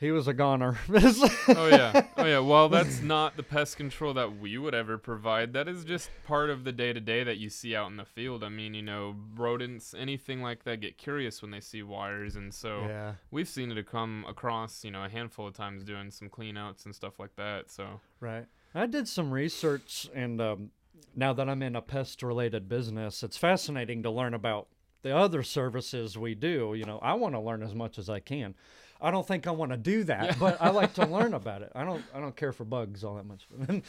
he 0.00 0.10
was 0.10 0.28
a 0.28 0.32
goner. 0.32 0.78
oh 0.88 1.68
yeah, 1.68 2.06
oh 2.16 2.24
yeah. 2.24 2.38
Well, 2.38 2.68
that's 2.70 3.00
not 3.00 3.36
the 3.36 3.42
pest 3.42 3.76
control 3.76 4.14
that 4.14 4.38
we 4.38 4.56
would 4.56 4.74
ever 4.74 4.98
provide. 4.98 5.52
That 5.52 5.68
is 5.68 5.84
just 5.84 6.10
part 6.26 6.50
of 6.50 6.64
the 6.64 6.72
day 6.72 6.92
to 6.92 7.00
day 7.00 7.24
that 7.24 7.38
you 7.38 7.50
see 7.50 7.74
out 7.74 7.90
in 7.90 7.96
the 7.96 8.04
field. 8.04 8.44
I 8.44 8.48
mean, 8.48 8.74
you 8.74 8.82
know, 8.82 9.16
rodents, 9.36 9.94
anything 9.94 10.40
like 10.42 10.64
that, 10.64 10.80
get 10.80 10.98
curious 10.98 11.42
when 11.42 11.50
they 11.50 11.60
see 11.60 11.82
wires, 11.82 12.36
and 12.36 12.54
so 12.54 12.82
yeah. 12.82 13.14
we've 13.30 13.48
seen 13.48 13.72
it 13.72 13.86
come 13.86 14.24
across, 14.28 14.84
you 14.84 14.90
know, 14.90 15.04
a 15.04 15.08
handful 15.08 15.48
of 15.48 15.54
times 15.54 15.82
doing 15.82 16.10
some 16.10 16.28
cleanouts 16.28 16.84
and 16.84 16.94
stuff 16.94 17.18
like 17.18 17.34
that. 17.36 17.70
So 17.70 18.00
Right. 18.20 18.46
I 18.74 18.86
did 18.86 19.08
some 19.08 19.32
research, 19.32 20.08
and 20.14 20.40
um, 20.40 20.70
now 21.16 21.32
that 21.32 21.48
I'm 21.48 21.62
in 21.62 21.74
a 21.74 21.82
pest 21.82 22.22
related 22.22 22.68
business, 22.68 23.22
it's 23.22 23.36
fascinating 23.36 24.02
to 24.02 24.10
learn 24.10 24.34
about 24.34 24.68
the 25.02 25.16
other 25.16 25.42
services 25.42 26.18
we 26.18 26.34
do. 26.34 26.74
You 26.76 26.84
know, 26.84 26.98
I 27.00 27.14
want 27.14 27.34
to 27.34 27.40
learn 27.40 27.62
as 27.62 27.74
much 27.74 27.98
as 27.98 28.10
I 28.10 28.20
can. 28.20 28.54
I 29.00 29.10
don't 29.10 29.26
think 29.26 29.46
I 29.46 29.50
want 29.52 29.70
to 29.72 29.76
do 29.76 30.04
that, 30.04 30.24
Yeah. 30.24 30.34
but 30.40 30.60
I 30.60 30.70
like 30.70 30.94
to 30.94 31.06
learn 31.16 31.34
about 31.34 31.62
it. 31.62 31.70
I 31.74 31.84
don't. 31.84 32.02
I 32.14 32.20
don't 32.20 32.34
care 32.36 32.52
for 32.52 32.64
bugs 32.64 33.04
all 33.04 33.14
that 33.16 33.26
much. 33.26 33.46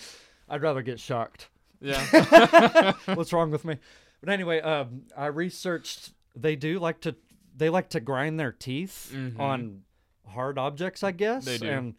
I'd 0.49 0.61
rather 0.61 0.81
get 0.81 0.99
shocked. 0.99 1.49
yeah, 1.81 2.93
What's 3.13 3.31
wrong 3.33 3.51
with 3.51 3.63
me? 3.65 3.77
But 4.21 4.29
anyway, 4.29 4.59
um, 4.61 5.03
I 5.15 5.27
researched. 5.27 6.11
They 6.35 6.55
do 6.55 6.79
like 6.79 7.01
to. 7.01 7.15
They 7.55 7.69
like 7.69 7.89
to 7.89 7.99
grind 7.99 8.39
their 8.39 8.51
teeth 8.51 9.11
Mhm. 9.13 9.39
on 9.39 9.81
hard 10.27 10.57
objects, 10.57 11.03
I 11.03 11.11
guess. 11.11 11.45
They 11.45 11.57
do. 11.57 11.67
And, 11.69 11.95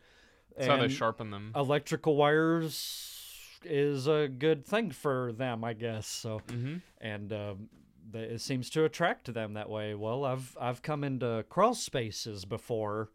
that's 0.57 0.68
how 0.68 0.77
they 0.77 0.88
sharpen 0.88 1.31
them. 1.31 1.53
electrical 1.57 2.16
wires 2.16 3.57
is 3.64 4.07
a 4.07 4.29
good 4.29 4.66
thing 4.66 4.90
for 4.90 5.33
them, 5.33 5.64
I 5.64 5.73
guess. 5.75 6.07
So, 6.07 6.40
Mm-hmm. 6.49 6.77
and 7.01 7.33
um, 7.33 7.68
it 8.14 8.40
seems 8.40 8.70
to 8.70 8.85
attract 8.85 9.33
them 9.33 9.55
that 9.55 9.68
way. 9.70 9.94
Well, 9.94 10.25
I've 10.25 10.57
I've 10.61 10.83
come 10.83 11.05
into 11.05 11.44
crawl 11.49 11.75
spaces 11.75 12.44
before, 12.44 13.11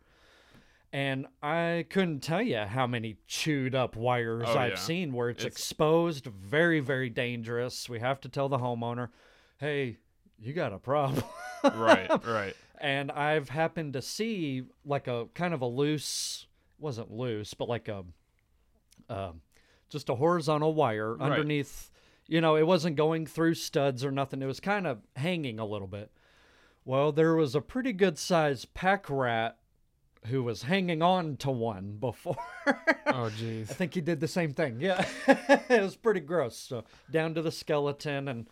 and 0.94 1.28
I 1.44 1.86
couldn't 1.90 2.22
tell 2.22 2.42
you 2.42 2.60
how 2.60 2.88
many 2.88 3.18
chewed 3.28 3.76
up 3.76 3.96
wires 3.96 4.44
Oh, 4.48 4.58
I've 4.58 4.72
yeah. 4.72 4.78
seen 4.78 5.14
where 5.14 5.30
it's, 5.30 5.44
It's- 5.44 5.54
exposed. 5.60 6.26
Very 6.26 6.80
very 6.80 7.10
dangerous. 7.10 7.90
We 7.90 8.00
have 8.00 8.22
to 8.22 8.30
tell 8.30 8.50
the 8.50 8.58
homeowner, 8.60 9.10
hey, 9.58 9.98
you 10.40 10.54
got 10.54 10.74
a 10.74 10.80
problem. 10.80 11.24
right, 11.64 12.10
right. 12.28 12.56
and 12.80 13.12
I've 13.12 13.50
happened 13.50 13.94
to 13.94 14.02
see 14.02 14.64
like 14.86 15.08
a 15.08 15.28
kind 15.34 15.54
of 15.54 15.62
a 15.62 15.66
loose, 15.68 16.48
wasn't 16.80 17.12
loose, 17.12 17.54
but 17.54 17.68
like 17.70 17.88
a, 17.88 18.04
uh, 19.10 19.32
just 19.90 20.10
a 20.10 20.16
horizontal 20.16 20.74
wire 20.74 21.16
Right. 21.16 21.32
underneath. 21.32 21.90
You 22.28 22.42
know, 22.42 22.56
it 22.56 22.66
wasn't 22.66 22.96
going 22.96 23.26
through 23.28 23.54
studs 23.56 24.04
or 24.04 24.12
nothing. 24.12 24.42
It 24.42 24.48
was 24.48 24.60
kind 24.60 24.88
of 24.88 25.00
hanging 25.16 25.60
a 25.60 25.66
little 25.66 25.88
bit. 25.88 26.12
Well, 26.84 27.12
there 27.12 27.36
was 27.36 27.56
a 27.56 27.62
pretty 27.62 27.94
good 27.94 28.18
sized 28.18 28.74
pack 28.74 29.06
rat 29.10 29.58
who 30.28 30.42
was 30.44 30.64
hanging 30.64 31.02
on 31.04 31.38
to 31.38 31.52
one 31.52 31.98
before. 32.00 32.38
Oh, 33.08 33.30
jeez. 33.38 33.70
I 33.70 33.74
think 33.76 33.94
he 33.94 34.02
did 34.02 34.20
the 34.20 34.28
same 34.28 34.52
thing. 34.52 34.82
Yeah, 34.82 35.06
it 35.28 35.82
was 35.82 35.96
pretty 35.96 36.20
gross. 36.20 36.58
So 36.58 36.84
down 37.10 37.34
to 37.36 37.42
the 37.42 37.52
skeleton, 37.52 38.28
and 38.28 38.48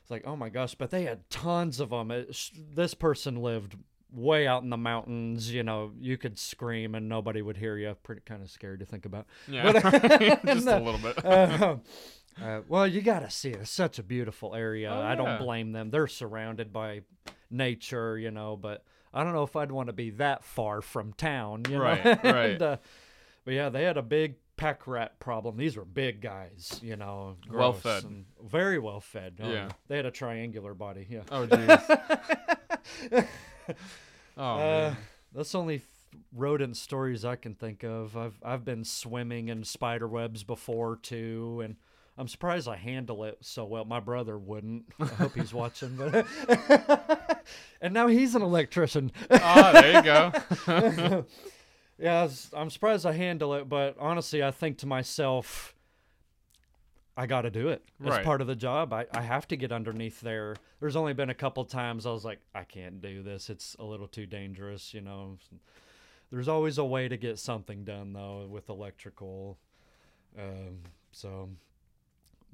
it's 0.00 0.10
like, 0.10 0.22
oh 0.26 0.36
my 0.36 0.48
gosh! 0.48 0.74
But 0.76 0.90
they 0.90 1.02
had 1.02 1.28
tons 1.28 1.80
of 1.80 1.90
them. 1.90 2.10
It, 2.10 2.34
this 2.72 2.94
person 2.94 3.42
lived 3.42 3.76
way 4.10 4.46
out 4.46 4.62
in 4.62 4.70
the 4.70 4.78
mountains. 4.78 5.52
You 5.52 5.64
know, 5.64 5.90
you 6.00 6.16
could 6.16 6.38
scream 6.38 6.94
and 6.94 7.08
nobody 7.10 7.42
would 7.42 7.58
hear 7.58 7.76
you. 7.76 7.94
Pretty 8.04 8.22
kind 8.24 8.42
of 8.42 8.50
scary 8.50 8.78
to 8.78 8.86
think 8.86 9.04
about. 9.04 9.26
Yeah, 9.48 9.72
just 10.46 10.64
No. 10.64 10.78
a 10.78 10.80
little 10.82 11.00
bit. 11.00 11.22
Uh, 11.24 11.76
uh, 12.42 12.60
well, 12.68 12.86
you 12.86 13.00
got 13.02 13.20
to 13.20 13.30
see 13.30 13.50
it. 13.50 13.60
It's 13.60 13.70
such 13.70 13.98
a 13.98 14.02
beautiful 14.02 14.54
area. 14.54 14.90
Oh, 14.92 15.00
I 15.00 15.14
don't 15.14 15.38
blame 15.38 15.72
them. 15.72 15.90
They're 15.90 16.06
surrounded 16.06 16.72
by 16.72 17.02
nature, 17.50 18.18
you 18.18 18.30
know, 18.30 18.56
but 18.56 18.84
I 19.12 19.24
don't 19.24 19.32
know 19.32 19.42
if 19.42 19.56
I'd 19.56 19.72
want 19.72 19.88
to 19.88 19.92
be 19.92 20.10
that 20.10 20.44
far 20.44 20.80
from 20.82 21.12
town, 21.14 21.62
you 21.68 21.78
Right, 21.80 22.04
know. 22.04 22.10
right. 22.24 22.24
And, 22.52 22.62
uh, 22.62 22.76
but 23.44 23.54
yeah, 23.54 23.68
they 23.70 23.82
had 23.84 23.96
a 23.96 24.02
big 24.02 24.34
pack 24.56 24.86
rat 24.86 25.18
problem. 25.18 25.56
These 25.56 25.76
were 25.76 25.84
big 25.86 26.20
guys, 26.20 26.78
you 26.82 26.96
know, 26.96 27.36
Well 27.50 27.72
fed. 27.72 28.04
very 28.44 28.78
well 28.78 29.00
fed. 29.00 29.40
Oh, 29.42 29.50
Yeah. 29.50 29.70
they 29.88 29.96
had 29.96 30.04
a 30.06 30.10
triangular 30.10 30.74
body. 30.74 31.06
Yeah. 31.08 31.22
Oh, 31.30 31.46
jeez. 31.46 33.28
Oh, 34.36 34.42
Uh, 34.54 34.56
man. 34.58 34.96
that's 35.32 35.54
only 35.54 35.82
rodent 36.34 36.76
stories 36.76 37.24
I 37.24 37.36
can 37.36 37.54
think 37.54 37.84
of. 37.84 38.16
I've 38.16 38.38
I've 38.42 38.64
been 38.64 38.84
swimming 38.84 39.48
in 39.48 39.64
spider 39.64 40.08
webs 40.08 40.44
before 40.44 40.96
too, 40.96 41.60
and 41.64 41.76
I'm 42.20 42.28
surprised 42.28 42.68
I 42.68 42.76
handle 42.76 43.24
it 43.24 43.38
so 43.40 43.64
well. 43.64 43.86
My 43.86 43.98
brother 43.98 44.36
wouldn't. 44.36 44.84
I 45.00 45.06
hope 45.06 45.34
he's 45.34 45.54
watching, 45.54 45.96
but 45.96 46.26
and 47.80 47.94
now 47.94 48.08
he's 48.08 48.34
an 48.34 48.42
electrician. 48.42 49.10
Ah, 49.30 49.70
there 49.72 49.96
you 49.96 50.02
go. 50.02 51.26
yeah, 51.98 52.20
I 52.20 52.22
was- 52.24 52.50
I'm 52.52 52.68
surprised 52.68 53.06
I 53.06 53.12
handle 53.12 53.54
it, 53.54 53.70
but 53.70 53.96
honestly, 53.98 54.42
I 54.42 54.50
think 54.50 54.76
to 54.78 54.86
myself, 54.86 55.74
I 57.16 57.24
got 57.26 57.42
to 57.42 57.50
do 57.50 57.68
it. 57.68 57.82
It's 58.00 58.10
Right. 58.10 58.24
part 58.24 58.42
of 58.42 58.46
the 58.46 58.54
job. 58.54 58.92
I, 58.92 59.06
I 59.14 59.22
have 59.22 59.48
to 59.48 59.56
get 59.56 59.72
underneath 59.72 60.20
there. 60.20 60.56
There's 60.78 60.96
only 60.96 61.14
been 61.14 61.30
a 61.30 61.34
couple 61.34 61.64
times 61.64 62.04
I 62.04 62.10
was 62.10 62.24
like, 62.24 62.40
I 62.54 62.64
can't 62.64 63.00
do 63.00 63.22
this. 63.22 63.48
It's 63.48 63.76
a 63.78 63.84
little 63.84 64.08
too 64.08 64.26
dangerous, 64.26 64.92
you 64.92 65.00
know. 65.00 65.38
There's 66.30 66.48
always 66.48 66.76
a 66.76 66.84
way 66.84 67.08
to 67.08 67.16
get 67.16 67.38
something 67.38 67.84
done 67.84 68.12
though 68.12 68.46
with 68.46 68.68
electrical. 68.68 69.58
Um, 70.38 70.80
so, 71.12 71.48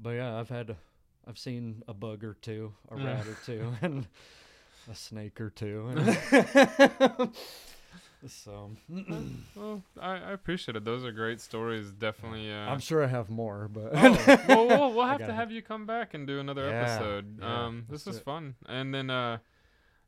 but 0.00 0.10
yeah, 0.10 0.38
I've 0.38 0.48
had, 0.48 0.76
I've 1.26 1.38
seen 1.38 1.82
a 1.88 1.94
bug 1.94 2.24
or 2.24 2.34
two, 2.34 2.72
a 2.90 2.96
rat 2.96 3.26
or 3.26 3.36
two, 3.44 3.72
and 3.82 4.06
a 4.90 4.94
snake 4.94 5.40
or 5.40 5.50
two. 5.50 5.90
So, 8.26 8.70
well, 9.54 9.82
I, 10.00 10.12
I 10.14 10.30
appreciate 10.32 10.74
it. 10.74 10.84
Those 10.84 11.04
are 11.04 11.12
great 11.12 11.40
stories. 11.40 11.92
Definitely. 11.92 12.50
Uh, 12.50 12.56
I'm 12.56 12.80
sure 12.80 13.04
I 13.04 13.06
have 13.06 13.30
more, 13.30 13.68
but 13.68 13.90
oh, 13.94 14.38
well, 14.48 14.66
we'll, 14.66 14.94
we'll 14.94 15.06
have 15.06 15.18
to 15.18 15.32
have 15.32 15.52
you 15.52 15.62
come 15.62 15.86
back 15.86 16.12
and 16.14 16.26
do 16.26 16.40
another 16.40 16.62
Yeah, 16.68 16.80
episode. 16.82 17.38
yeah, 17.40 17.66
um, 17.66 17.84
this 17.88 18.04
was 18.06 18.16
it. 18.16 18.24
fun. 18.24 18.54
And 18.66 18.92
then, 18.92 19.10
uh, 19.10 19.38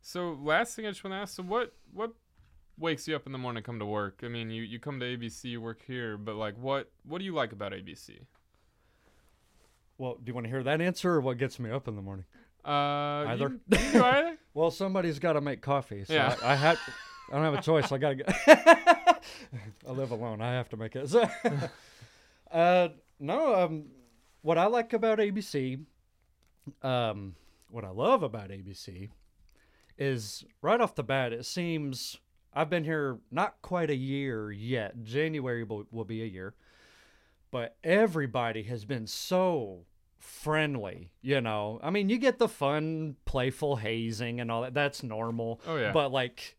so 0.01 0.37
last 0.43 0.75
thing 0.75 0.87
I 0.87 0.91
just 0.91 1.05
want 1.05 1.13
to 1.13 1.19
ask: 1.19 1.37
so 1.37 1.43
what 1.45 1.75
what 1.93 2.13
wakes 2.79 3.07
you 3.07 3.15
up 3.15 3.27
in 3.27 3.33
the 3.33 3.39
morning 3.39 3.63
to 3.63 3.67
come 3.67 3.79
to 3.79 3.87
work? 3.87 4.23
I 4.25 4.29
mean, 4.29 4.51
you 4.51 4.63
you 4.63 4.81
come 4.81 4.99
to 5.01 5.07
ABC, 5.07 5.45
you 5.45 5.61
work 5.61 5.83
here, 5.87 6.17
but 6.17 6.35
like, 6.35 6.57
what 6.59 6.91
what 7.05 7.19
do 7.19 7.25
you 7.25 7.35
like 7.35 7.53
about 7.53 7.73
ABC? 7.73 8.21
Well, 9.99 10.15
do 10.15 10.23
you 10.27 10.35
want 10.35 10.45
to 10.47 10.51
hear 10.51 10.63
that 10.63 10.81
answer 10.81 11.15
or 11.15 11.21
what 11.21 11.37
gets 11.39 11.59
me 11.59 11.71
up 11.71 11.87
in 11.89 11.97
the 11.97 12.03
morning? 12.03 12.25
Uh, 12.65 12.71
Either. 13.29 13.59
You, 13.69 13.79
you 13.93 14.03
either. 14.05 14.39
Well, 14.55 14.71
somebody's 14.73 15.19
got 15.21 15.35
to 15.35 15.41
make 15.41 15.61
coffee, 15.63 16.05
so 16.05 16.13
Yeah. 16.15 16.35
I, 16.43 16.53
I 16.53 16.55
have. 16.57 16.79
I 17.31 17.35
don't 17.37 17.45
have 17.45 17.55
a 17.55 17.63
choice. 17.63 17.93
I 17.93 17.99
gotta 17.99 18.15
go. 18.17 18.25
I 19.87 19.91
live 19.93 20.11
alone. 20.11 20.41
I 20.41 20.53
have 20.55 20.69
to 20.71 20.77
make 20.77 20.97
it. 20.97 21.09
So, 21.09 21.29
uh, 22.51 22.89
no. 23.21 23.55
Um, 23.55 23.85
what 24.43 24.59
I 24.59 24.67
like 24.67 24.93
about 24.95 25.19
ABC, 25.19 25.85
um, 26.83 27.35
what 27.71 27.85
I 27.85 27.91
love 27.91 28.23
about 28.23 28.49
ABC, 28.51 29.11
is 29.99 30.45
right 30.63 30.81
off 30.81 30.95
the 30.95 31.03
bat. 31.05 31.33
It 31.33 31.45
seems 31.45 32.17
I've 32.55 32.71
been 32.71 32.85
here 32.85 33.19
not 33.31 33.61
quite 33.63 33.91
a 33.91 33.97
year 33.97 34.51
yet. 34.51 35.05
January 35.05 35.65
will, 35.65 35.87
will 35.93 36.05
be 36.05 36.23
a 36.23 36.27
year, 36.27 36.55
but 37.51 37.77
everybody 37.85 38.63
has 38.65 38.85
been 38.85 39.07
so 39.07 39.85
friendly. 40.19 41.11
You 41.23 41.41
know, 41.41 41.81
I 41.83 41.91
mean, 41.91 42.09
you 42.09 42.19
get 42.19 42.39
the 42.39 42.49
fun, 42.49 43.17
playful 43.25 43.77
hazing 43.77 44.41
and 44.41 44.51
all 44.51 44.63
that. 44.63 44.75
That's 44.75 45.03
normal. 45.03 45.61
Oh 45.67 45.77
yeah. 45.77 45.93
But 45.93 46.13
like 46.13 46.57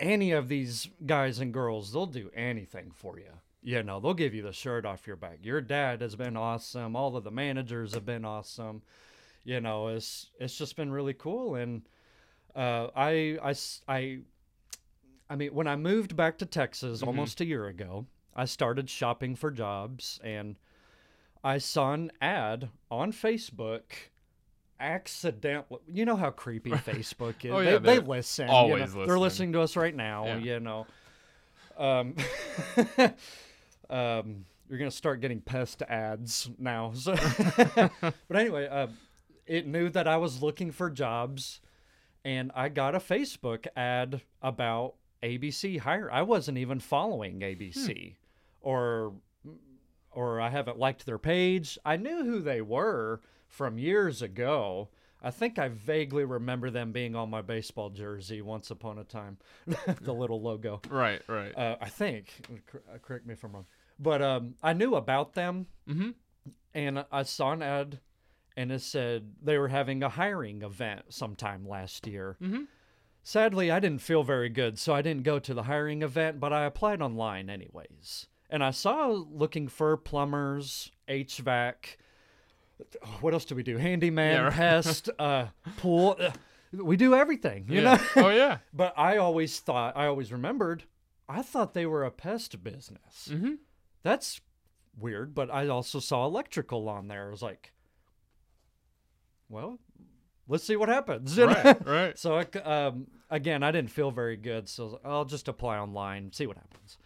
any 0.00 0.32
of 0.32 0.48
these 0.48 0.88
guys 1.06 1.38
and 1.38 1.52
girls, 1.52 1.92
they'll 1.92 2.06
do 2.06 2.30
anything 2.34 2.90
for 2.92 3.18
you. 3.18 3.30
You 3.62 3.82
know, 3.82 3.98
they'll 4.00 4.12
give 4.14 4.34
you 4.34 4.42
the 4.42 4.52
shirt 4.52 4.84
off 4.84 5.06
your 5.06 5.16
back. 5.16 5.38
Your 5.42 5.60
dad 5.62 6.02
has 6.02 6.16
been 6.16 6.36
awesome. 6.36 6.94
All 6.96 7.16
of 7.16 7.24
the 7.24 7.30
managers 7.30 7.94
have 7.94 8.04
been 8.04 8.24
awesome. 8.24 8.82
You 9.44 9.60
know, 9.60 9.88
it's 9.88 10.30
it's 10.38 10.56
just 10.56 10.76
been 10.76 10.90
really 10.90 11.14
cool. 11.14 11.54
And 11.54 11.82
uh, 12.54 12.88
I 12.96 13.38
mean, 15.36 15.54
when 15.54 15.66
I 15.66 15.76
moved 15.76 16.16
back 16.16 16.38
to 16.38 16.46
Texas 16.46 17.00
Mhm. 17.02 17.06
almost 17.06 17.40
a 17.40 17.44
year 17.44 17.66
ago, 17.66 18.06
I 18.36 18.44
started 18.46 18.90
shopping 18.90 19.36
for 19.36 19.50
jobs, 19.50 20.20
and 20.24 20.56
I 21.42 21.58
saw 21.58 21.92
an 21.92 22.10
ad 22.20 22.70
on 22.90 23.12
Facebook. 23.12 23.82
Accidentally, 24.80 25.80
you 25.86 26.04
know 26.04 26.16
how 26.16 26.30
creepy 26.30 26.70
Facebook 26.72 27.44
is. 27.44 27.52
Oh, 27.52 27.62
they, 27.62 27.72
yeah, 27.72 27.78
they 27.78 27.98
they're 27.98 28.00
listen. 28.00 28.46
you 28.46 28.52
know. 28.52 28.56
always 28.56 28.92
They're 28.92 29.02
listening. 29.02 29.20
listening 29.20 29.52
to 29.52 29.60
us 29.60 29.76
right 29.76 29.94
now. 29.94 30.26
Yeah. 30.26 30.36
You 30.38 30.60
know, 30.60 30.86
um, 31.78 32.14
um, 33.90 34.44
you're 34.68 34.78
gonna 34.78 34.90
start 34.90 35.20
getting 35.20 35.40
pest 35.40 35.82
ads 35.82 36.50
now. 36.58 36.92
So, 36.94 37.14
but 37.76 38.36
anyway, 38.36 38.66
uh, 38.66 38.88
it 39.46 39.66
knew 39.66 39.88
that 39.90 40.08
I 40.08 40.16
was 40.16 40.42
looking 40.42 40.70
for 40.72 40.90
jobs, 40.90 41.60
and 42.24 42.50
I 42.54 42.68
got 42.68 42.94
a 42.94 42.98
Facebook 42.98 43.66
ad 43.76 44.22
about 44.42 44.94
ABC 45.22 45.78
hire. 45.78 46.10
I 46.10 46.22
wasn't 46.22 46.58
even 46.58 46.80
following 46.80 47.40
ABC, 47.40 48.14
or 48.64 49.12
or 50.10 50.40
I 50.40 50.48
haven't 50.48 50.78
liked 50.78 51.06
their 51.06 51.18
page. 51.18 51.78
I 51.84 51.96
knew 51.96 52.24
who 52.24 52.40
they 52.40 52.60
were 52.60 53.20
from 53.48 53.78
years 53.78 54.22
ago. 54.22 54.88
I 55.22 55.30
think 55.30 55.58
I 55.58 55.68
vaguely 55.68 56.24
remember 56.24 56.70
them 56.70 56.92
being 56.92 57.16
on 57.16 57.30
my 57.30 57.40
baseball 57.40 57.90
jersey 57.90 58.42
once 58.42 58.70
upon 58.70 58.98
a 58.98 59.04
time, 59.04 59.38
the 60.02 60.12
little 60.12 60.40
logo. 60.40 60.82
right. 60.90 61.22
Right. 61.28 61.56
Uh, 61.56 61.76
I 61.80 61.88
think. 61.88 62.32
Uh, 62.72 62.98
Correct 63.02 63.26
me 63.26 63.32
if 63.32 63.42
I'm 63.42 63.52
wrong. 63.52 63.66
But 63.98 64.22
um, 64.22 64.54
I 64.62 64.72
knew 64.72 64.96
about 64.96 65.34
them, 65.34 65.66
mm-hmm. 65.88 66.10
and 66.74 67.04
I 67.10 67.22
saw 67.22 67.52
an 67.52 67.62
ad, 67.62 68.00
and 68.56 68.70
it 68.70 68.82
said 68.82 69.32
they 69.42 69.56
were 69.56 69.68
having 69.68 70.02
a 70.02 70.08
hiring 70.08 70.62
event 70.62 71.02
sometime 71.08 71.66
last 71.66 72.06
year. 72.06 72.36
Mm-hmm. 72.42 72.64
Sadly, 73.22 73.70
I 73.70 73.80
didn't 73.80 74.02
feel 74.02 74.24
very 74.24 74.50
good, 74.50 74.78
so 74.78 74.94
I 74.94 75.00
didn't 75.00 75.22
go 75.22 75.38
to 75.38 75.54
the 75.54 75.62
hiring 75.62 76.02
event, 76.02 76.38
but 76.38 76.52
I 76.52 76.66
applied 76.66 77.00
online 77.00 77.48
anyways. 77.48 78.26
And 78.54 78.62
I 78.62 78.70
saw 78.70 79.08
looking 79.08 79.66
for 79.66 79.96
plumbers, 79.96 80.92
HVAC. 81.08 81.74
What 83.20 83.34
else 83.34 83.44
do 83.44 83.56
we 83.56 83.64
do? 83.64 83.78
Handyman, 83.78 84.32
Yeah, 84.34 84.42
right. 84.44 84.52
pest, 84.52 85.10
uh, 85.18 85.46
pool. 85.78 86.14
uh, 86.20 86.30
We 86.72 86.96
do 86.96 87.16
everything, 87.16 87.66
you 87.68 87.80
yeah. 87.80 87.96
know. 88.14 88.24
oh 88.26 88.28
yeah. 88.28 88.58
But 88.72 88.94
I 88.96 89.16
always 89.16 89.58
thought, 89.58 89.96
I 89.96 90.06
always 90.06 90.30
remembered, 90.30 90.84
I 91.28 91.42
thought 91.42 91.74
they 91.74 91.84
were 91.84 92.04
a 92.04 92.12
pest 92.12 92.62
business. 92.62 93.28
Mm-hmm. 93.32 93.54
That's 94.04 94.40
weird, 94.96 95.34
but 95.34 95.50
I 95.52 95.66
also 95.66 95.98
saw 95.98 96.24
electrical 96.24 96.88
on 96.88 97.08
there. 97.08 97.26
I 97.26 97.30
was 97.32 97.42
like, 97.42 97.72
well, 99.48 99.80
let's 100.46 100.62
see 100.62 100.76
what 100.76 100.88
happens. 100.88 101.36
Right. 101.36 101.84
Right. 101.84 102.16
So 102.24 102.40
um, 102.64 103.08
again, 103.30 103.64
I 103.64 103.72
didn't 103.72 103.90
feel 103.90 104.12
very 104.12 104.36
good, 104.36 104.68
so 104.68 104.82
I 104.82 104.84
was 104.84 104.92
like, 104.92 105.02
I'll 105.06 105.24
just 105.24 105.48
apply 105.48 105.76
online, 105.78 106.30
see 106.32 106.46
what 106.46 106.56
happens. 106.56 106.98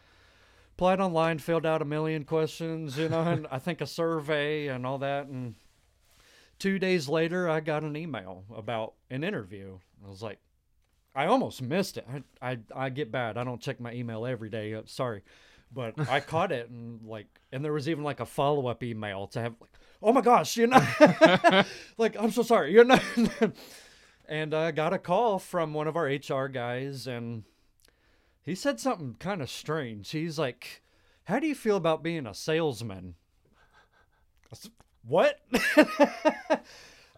Applied 0.79 1.01
online, 1.01 1.41
filled 1.41 1.67
out 1.67 1.83
a 1.83 1.85
million 1.85 2.23
questions, 2.23 2.97
you 2.97 3.09
know, 3.09 3.23
and 3.23 3.49
I 3.51 3.59
think 3.59 3.81
a 3.81 3.87
survey 3.87 4.69
and 4.69 4.87
all 4.87 4.99
that. 4.99 5.27
And 5.27 5.57
two 6.61 6.79
days 6.79 7.09
later, 7.09 7.51
I 7.51 7.59
got 7.59 7.83
an 7.83 7.97
email 7.97 8.45
about 8.55 8.95
an 9.11 9.25
interview. 9.25 9.81
I 10.07 10.09
was 10.09 10.23
like, 10.23 10.39
I 11.17 11.27
almost 11.27 11.63
missed 11.63 11.97
it. 11.97 12.07
I 12.41 12.53
I, 12.53 12.59
I 12.73 12.89
get 12.91 13.11
bad. 13.11 13.37
I 13.37 13.43
don't 13.43 13.61
check 13.61 13.81
my 13.81 13.93
email 13.93 14.25
every 14.25 14.51
day. 14.51 14.73
uh, 14.73 14.83
Sorry, 14.87 15.25
but 15.75 15.99
I 16.09 16.21
caught 16.35 16.53
it 16.53 16.71
and 16.71 17.05
like, 17.05 17.27
and 17.51 17.65
there 17.65 17.73
was 17.73 17.89
even 17.89 18.05
like 18.05 18.21
a 18.21 18.27
follow 18.27 18.69
up 18.69 18.85
email 18.85 19.27
to 19.29 19.41
have 19.41 19.55
like, 19.61 19.73
oh 20.01 20.13
my 20.13 20.21
gosh, 20.21 20.57
you 20.57 20.69
know, 20.69 20.87
like 21.99 22.15
I'm 22.17 22.31
so 22.31 22.43
sorry, 22.45 22.73
you 22.73 22.85
know. 22.85 23.01
and 24.29 24.55
I 24.55 24.71
got 24.71 24.93
a 24.93 24.99
call 24.99 25.41
from 25.41 25.75
one 25.75 25.89
of 25.89 25.97
our 25.97 26.05
HR 26.05 26.47
guys, 26.47 27.09
and 27.09 27.43
he 28.49 28.55
said 28.55 28.81
something 28.81 29.17
kind 29.19 29.43
of 29.43 29.51
strange. 29.51 30.11
He's 30.11 30.39
like, 30.39 30.83
"How 31.25 31.39
do 31.39 31.47
you 31.47 31.55
feel 31.55 31.77
about 31.77 32.03
being 32.03 32.27
a 32.27 32.35
salesman?" 32.35 33.15
Said, 34.53 34.73
What? 35.07 35.41
uh, 35.77 36.57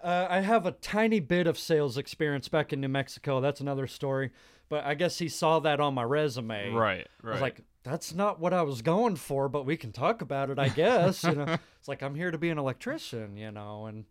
I 0.03 0.41
have 0.41 0.67
a 0.67 0.73
tiny 0.73 1.21
bit 1.21 1.47
of 1.47 1.59
sales 1.59 1.97
experience 1.97 2.49
back 2.49 2.73
in 2.73 2.81
New 2.81 2.89
Mexico. 2.89 3.41
That's 3.41 3.61
another 3.61 3.87
story. 3.87 4.31
But 4.69 4.85
I 4.85 4.95
guess 4.95 5.19
he 5.19 5.29
saw 5.29 5.59
that 5.61 5.81
on 5.81 5.95
my 5.95 6.03
resume. 6.03 6.73
Right. 6.73 7.07
right. 7.23 7.31
I 7.31 7.33
was 7.33 7.41
like, 7.41 7.61
that's 7.83 8.15
not 8.15 8.39
what 8.39 8.53
I 8.53 8.63
was 8.63 8.83
going 8.83 9.17
for, 9.17 9.49
but 9.49 9.67
we 9.67 9.77
can 9.77 9.93
talk 9.93 10.23
about 10.23 10.51
it, 10.51 10.59
I 10.59 10.69
guess. 10.71 11.25
you 11.25 11.35
know, 11.35 11.57
it's 11.79 11.89
like 11.89 12.03
I'm 12.03 12.15
here 12.15 12.31
to 12.31 12.39
be 12.39 12.51
an 12.51 12.59
electrician, 12.59 13.37
you 13.37 13.51
know. 13.51 13.87
And 13.87 14.05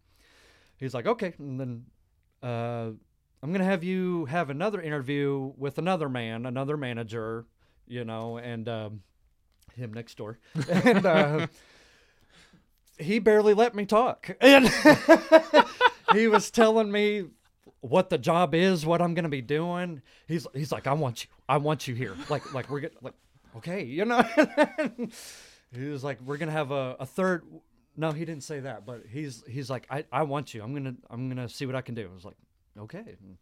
he's 0.77 0.93
like, 0.93 1.05
okay. 1.05 1.34
And 1.38 1.60
then 1.60 1.86
uh, 2.41 2.91
I'm 3.41 3.52
gonna 3.52 3.65
have 3.65 3.84
you 3.84 4.25
have 4.25 4.49
another 4.49 4.82
interview 4.82 5.54
with 5.58 5.78
another 5.78 6.10
man, 6.10 6.45
another 6.45 6.75
manager, 6.75 7.45
you 7.88 8.04
know, 8.04 8.38
and 8.38 8.67
um, 8.67 9.02
him 9.75 9.93
next 9.93 10.17
door, 10.17 10.39
and 10.69 11.06
uh, 11.06 11.47
he 12.97 13.19
barely 13.19 13.54
let 13.54 13.75
me 13.75 13.86
talk, 13.86 14.36
and 14.41 14.67
he 16.13 16.28
was 16.28 16.52
telling 16.52 16.91
me 16.91 17.25
what 17.80 18.10
the 18.10 18.17
job 18.17 18.54
is, 18.54 18.86
what 18.86 19.02
I'm 19.02 19.13
gonna 19.13 19.30
be 19.30 19.41
doing. 19.41 20.02
He's 20.28 20.45
he's 20.54 20.71
like, 20.71 20.86
I 20.86 20.93
want 20.93 21.23
you, 21.23 21.30
I 21.47 21.58
want 21.58 21.88
you 21.88 21.95
here, 21.95 22.15
like 22.30 22.54
like 22.54 22.69
we're 22.69 22.82
gonna 22.82 22.93
like, 23.02 23.15
okay, 23.58 23.84
you 23.84 24.04
know. 24.04 24.21
he 25.71 25.86
was 25.86 26.04
like, 26.04 26.19
we're 26.21 26.38
gonna 26.38 26.52
have 26.52 26.71
a, 26.71 26.97
a 26.99 27.06
third. 27.06 27.45
No, 27.95 28.12
he 28.12 28.25
didn't 28.25 28.43
say 28.43 28.60
that, 28.62 28.86
but 28.86 29.04
he's 29.10 29.43
he's 29.47 29.69
like, 29.69 29.88
I, 29.89 30.04
I 30.12 30.23
want 30.23 30.54
you. 30.54 30.62
I'm 30.62 30.73
gonna 30.73 30.95
I'm 31.10 31.30
gonna 31.30 31.47
see 31.47 31.65
what 31.65 31.75
I 31.75 31.82
can 31.82 31.95
do. 31.95 32.10
I 32.10 32.13
was 32.13 32.25
like, 32.25 32.36
okay. 32.79 32.99
And 33.19 33.37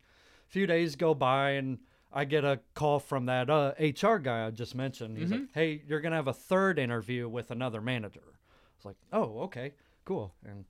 a 0.47 0.50
few 0.50 0.67
days 0.67 0.95
go 0.95 1.13
by, 1.13 1.52
and 1.52 1.80
I 2.13 2.26
get 2.26 2.43
a 2.45 2.60
call 2.73 3.00
from 3.00 3.26
that 3.28 3.50
uh, 3.50 3.73
HR 3.80 4.17
guy 4.17 4.45
I 4.47 4.52
just 4.52 4.76
mentioned. 4.76 5.17
He's 5.17 5.32
like, 5.32 5.41
hey, 5.54 5.82
you're 5.88 6.02
gonna 6.02 6.15
have 6.15 6.28
a 6.28 6.34
third 6.34 6.80
interview 6.80 7.28
with 7.30 7.52
another 7.52 7.82
manager. 7.82 8.21
I 8.26 8.73
was 8.78 8.86
like, 8.86 8.95
oh, 9.13 9.41
okay. 9.43 9.73
cool. 10.06 10.34
And 10.45 10.65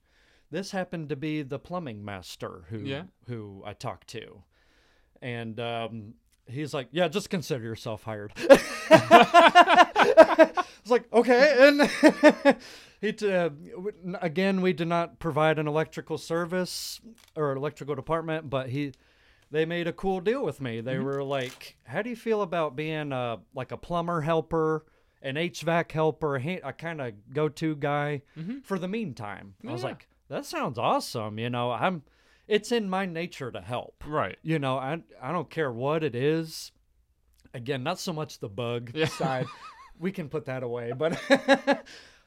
this 0.49 0.71
happened 0.71 1.09
to 1.09 1.15
be 1.15 1.41
the 1.43 1.59
plumbing 1.59 2.03
master 2.05 2.63
who 2.69 2.79
Yeah. 2.79 3.03
who 3.27 3.61
I 3.65 3.73
talked 3.73 4.07
to, 4.09 4.43
and 5.21 5.59
um, 5.59 6.13
he's 6.47 6.73
like, 6.73 6.87
"Yeah, 6.91 7.07
just 7.09 7.29
consider 7.29 7.63
yourself 7.63 8.03
hired." 8.03 8.31
It's 10.79 10.91
like, 10.91 11.11
okay, 11.11 11.67
and 11.67 12.57
he 13.01 13.13
t- 13.13 13.31
uh, 13.31 13.49
again, 14.21 14.61
we 14.61 14.73
did 14.73 14.87
not 14.87 15.19
provide 15.19 15.59
an 15.59 15.67
electrical 15.67 16.17
service 16.17 16.99
or 17.35 17.51
electrical 17.55 17.95
department, 17.95 18.49
but 18.49 18.69
he 18.69 18.93
they 19.51 19.65
made 19.65 19.87
a 19.87 19.93
cool 19.93 20.19
deal 20.19 20.43
with 20.43 20.59
me. 20.59 20.81
They 20.81 20.97
were 20.99 21.23
like, 21.23 21.77
"How 21.85 22.01
do 22.01 22.09
you 22.09 22.15
feel 22.15 22.41
about 22.41 22.75
being 22.75 23.11
a 23.11 23.39
like 23.55 23.71
a 23.71 23.77
plumber 23.77 24.21
helper?" 24.21 24.85
An 25.19 25.33
HVAC 25.35 25.91
helper, 25.91 26.35
a, 26.37 26.59
a 26.63 26.71
kind 26.73 27.01
of 27.01 27.11
go-to 27.33 27.75
guy 27.75 28.21
for 28.63 28.77
the 28.77 28.87
meantime. 28.87 29.55
I 29.67 29.71
was 29.71 29.83
like, 29.83 30.07
that 30.29 30.45
sounds 30.45 30.77
awesome. 30.77 31.39
You 31.39 31.49
know, 31.49 31.71
I'm. 31.71 32.03
It's 32.47 32.71
in 32.71 32.87
my 32.87 33.07
nature 33.07 33.51
to 33.51 33.59
help. 33.59 34.03
Right. 34.05 34.37
You 34.43 34.59
know, 34.59 34.77
I 34.77 34.99
I 35.19 35.31
don't 35.31 35.49
care 35.49 35.71
what 35.71 36.03
it 36.03 36.13
is. 36.13 36.71
Again, 37.53 37.81
not 37.81 37.99
so 37.99 38.13
much 38.13 38.39
the 38.39 38.47
bug 38.47 38.91
Yeah. 38.93 39.07
side. 39.07 39.47
We 39.99 40.11
can 40.11 40.29
put 40.29 40.45
that 40.45 40.61
away, 40.61 40.91
but 40.95 41.19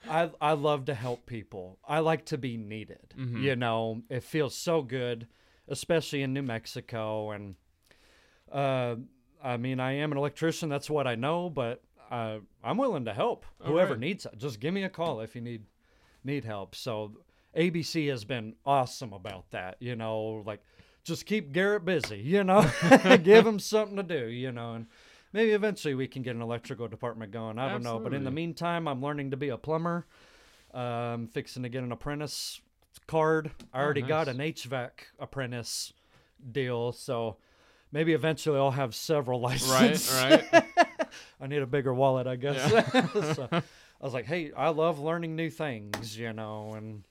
I 0.08 0.30
I 0.40 0.52
love 0.52 0.86
to 0.86 0.94
help 0.94 1.26
people. 1.26 1.78
I 1.86 1.98
like 2.00 2.24
to 2.26 2.38
be 2.38 2.56
needed. 2.56 3.14
Mhm. 3.18 3.42
You 3.42 3.56
know, 3.56 4.02
it 4.08 4.22
feels 4.22 4.54
so 4.56 4.82
good, 4.82 5.26
especially 5.68 6.22
in 6.22 6.32
New 6.32 6.42
Mexico. 6.42 7.30
And 7.32 7.54
uh, 8.50 8.96
I 9.42 9.56
mean, 9.56 9.80
I 9.80 9.92
am 9.92 10.12
an 10.12 10.18
electrician. 10.18 10.68
That's 10.68 10.90
what 10.90 11.06
I 11.06 11.14
know, 11.14 11.50
but 11.50 11.82
uh, 12.10 12.38
I'm 12.64 12.76
willing 12.76 13.04
to 13.04 13.14
help 13.14 13.46
All 13.60 13.68
whoever 13.72 13.92
right. 13.92 14.00
needs 14.00 14.26
it. 14.26 14.36
Just 14.38 14.60
give 14.60 14.74
me 14.74 14.82
a 14.84 14.88
call 14.88 15.20
if 15.20 15.34
you 15.34 15.40
need 15.40 15.64
need 16.24 16.44
help. 16.44 16.74
So 16.74 17.12
ABC 17.56 18.08
has 18.10 18.24
been 18.24 18.54
awesome 18.66 19.12
about 19.12 19.50
that. 19.50 19.76
You 19.80 19.96
know, 19.96 20.42
like 20.46 20.60
just 21.04 21.26
keep 21.26 21.52
Garrett 21.52 21.84
busy. 21.84 22.18
You 22.18 22.44
know, 22.44 22.68
give 23.22 23.46
him 23.46 23.58
something 23.58 23.96
to 23.96 24.02
do. 24.02 24.26
You 24.28 24.52
know, 24.52 24.74
and 24.74 24.86
maybe 25.32 25.52
eventually 25.52 25.94
we 25.94 26.06
can 26.08 26.22
get 26.22 26.34
an 26.36 26.42
electrical 26.42 26.88
department 26.88 27.32
going. 27.32 27.58
I 27.58 27.68
don't 27.68 27.82
know, 27.82 27.98
but 27.98 28.14
in 28.14 28.24
the 28.24 28.30
meantime, 28.30 28.86
I'm 28.88 29.02
learning 29.02 29.30
to 29.32 29.36
be 29.36 29.48
a 29.50 29.56
plumber. 29.58 30.06
Um, 30.72 31.26
fixing 31.26 31.64
to 31.64 31.68
get 31.68 31.82
an 31.82 31.90
apprentice 31.90 32.60
card. 33.08 33.50
I 33.74 33.80
already 33.82 34.02
got 34.02 34.28
Oh, 34.28 34.32
nice. 34.32 34.64
an 34.64 34.70
HVAC 34.70 34.90
apprentice 35.18 35.92
deal, 36.52 36.92
so 36.92 37.38
maybe 37.90 38.12
eventually 38.12 38.56
I'll 38.56 38.70
have 38.70 38.94
several 38.94 39.40
licenses. 39.48 40.12
Right. 40.14 40.52
right. 40.52 40.64
I 41.40 41.46
need 41.48 41.60
a 41.62 41.66
bigger 41.66 41.92
wallet, 41.92 42.28
I 42.28 42.36
guess. 42.36 42.70
so 43.36 43.48
I 43.50 43.62
was 44.00 44.14
like, 44.14 44.26
hey, 44.26 44.52
I 44.56 44.68
love 44.68 45.00
learning 45.00 45.34
new 45.34 45.50
things, 45.50 46.16
you 46.16 46.32
know, 46.32 46.74
and 46.76 47.02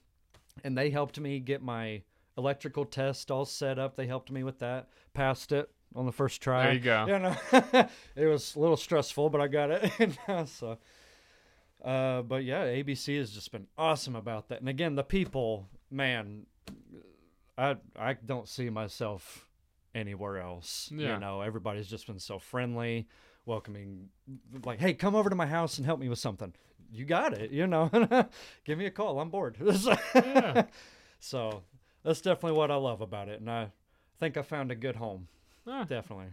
and 0.63 0.77
they 0.77 0.89
helped 0.89 1.19
me 1.19 1.39
get 1.41 1.61
my 1.61 2.01
electrical 2.37 2.85
test 2.85 3.29
all 3.29 3.43
set 3.45 3.77
up. 3.77 3.95
They 3.97 4.07
helped 4.07 4.31
me 4.31 4.43
with 4.43 4.59
that. 4.59 4.87
Passed 5.13 5.51
it 5.51 5.69
on 5.95 6.05
the 6.05 6.11
first 6.11 6.41
try. 6.41 6.65
There 6.65 6.73
you 6.73 6.79
go. 6.79 7.05
You 7.07 7.19
know, 7.19 7.35
it 8.15 8.25
was 8.25 8.55
a 8.55 8.59
little 8.59 8.77
stressful, 8.77 9.29
but 9.29 9.41
I 9.41 9.47
got 9.47 9.71
it. 9.71 10.17
so, 10.47 10.77
uh, 11.83 12.21
but 12.21 12.43
yeah, 12.43 12.65
ABC 12.65 13.17
has 13.17 13.31
just 13.31 13.51
been 13.51 13.67
awesome 13.77 14.15
about 14.15 14.49
that. 14.49 14.59
And 14.59 14.69
again, 14.69 14.95
the 14.95 15.03
people, 15.03 15.67
man, 15.89 16.45
I 17.57 17.77
I 17.97 18.13
don't 18.13 18.47
see 18.47 18.69
myself 18.69 19.47
anywhere 19.95 20.39
else. 20.39 20.91
Yeah. 20.93 21.13
You 21.13 21.19
know, 21.19 21.41
everybody's 21.41 21.87
just 21.87 22.07
been 22.07 22.19
so 22.19 22.39
friendly, 22.39 23.07
welcoming. 23.45 24.09
Like, 24.63 24.79
hey, 24.79 24.93
come 24.93 25.15
over 25.15 25.29
to 25.29 25.35
my 25.35 25.47
house 25.47 25.77
and 25.77 25.85
help 25.85 25.99
me 25.99 26.09
with 26.09 26.19
something. 26.19 26.53
You 26.91 27.05
got 27.05 27.33
it. 27.33 27.51
You 27.51 27.67
know, 27.67 27.89
give 28.65 28.77
me 28.77 28.85
a 28.85 28.91
call. 28.91 29.19
I'm 29.19 29.29
bored. 29.29 29.57
Yeah. 30.13 30.65
so 31.19 31.63
that's 32.03 32.21
definitely 32.21 32.57
what 32.57 32.71
I 32.71 32.75
love 32.75 33.01
about 33.01 33.29
it, 33.29 33.39
and 33.39 33.49
I 33.49 33.71
think 34.19 34.37
I 34.37 34.41
found 34.41 34.71
a 34.71 34.75
good 34.75 34.95
home. 34.95 35.27
Ah, 35.67 35.83
Definitely. 35.83 36.27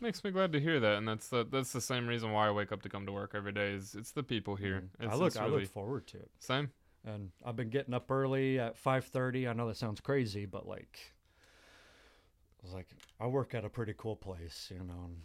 makes 0.00 0.22
me 0.24 0.30
glad 0.30 0.52
to 0.52 0.60
hear 0.60 0.80
that, 0.80 0.96
and 0.98 1.06
that's 1.06 1.28
the 1.28 1.44
that's 1.44 1.72
the 1.72 1.80
same 1.80 2.06
reason 2.06 2.32
why 2.32 2.48
I 2.48 2.50
wake 2.50 2.72
up 2.72 2.82
to 2.82 2.88
come 2.88 3.04
to 3.06 3.12
work 3.12 3.32
every 3.34 3.52
day. 3.52 3.72
Is 3.72 3.94
it's 3.94 4.12
the 4.12 4.22
people 4.22 4.56
here. 4.56 4.88
It's, 5.00 5.08
Mm. 5.08 5.12
I 5.12 5.14
look 5.16 5.26
it's 5.28 5.36
I 5.36 5.44
really 5.44 5.62
look 5.62 5.70
forward 5.70 6.06
to 6.08 6.16
it. 6.18 6.30
same. 6.38 6.70
And 7.04 7.30
I've 7.44 7.56
been 7.56 7.70
getting 7.70 7.94
up 7.94 8.10
early 8.10 8.58
at 8.58 8.76
5:30. 8.76 9.48
I 9.48 9.52
know 9.52 9.68
that 9.68 9.76
sounds 9.76 10.00
crazy, 10.00 10.46
but 10.46 10.66
like 10.66 10.98
I 12.60 12.66
was 12.66 12.72
like 12.74 12.88
I 13.20 13.26
work 13.26 13.54
at 13.54 13.64
a 13.64 13.68
pretty 13.70 13.94
cool 13.96 14.16
place, 14.16 14.70
you 14.72 14.82
know. 14.84 15.04
And 15.06 15.16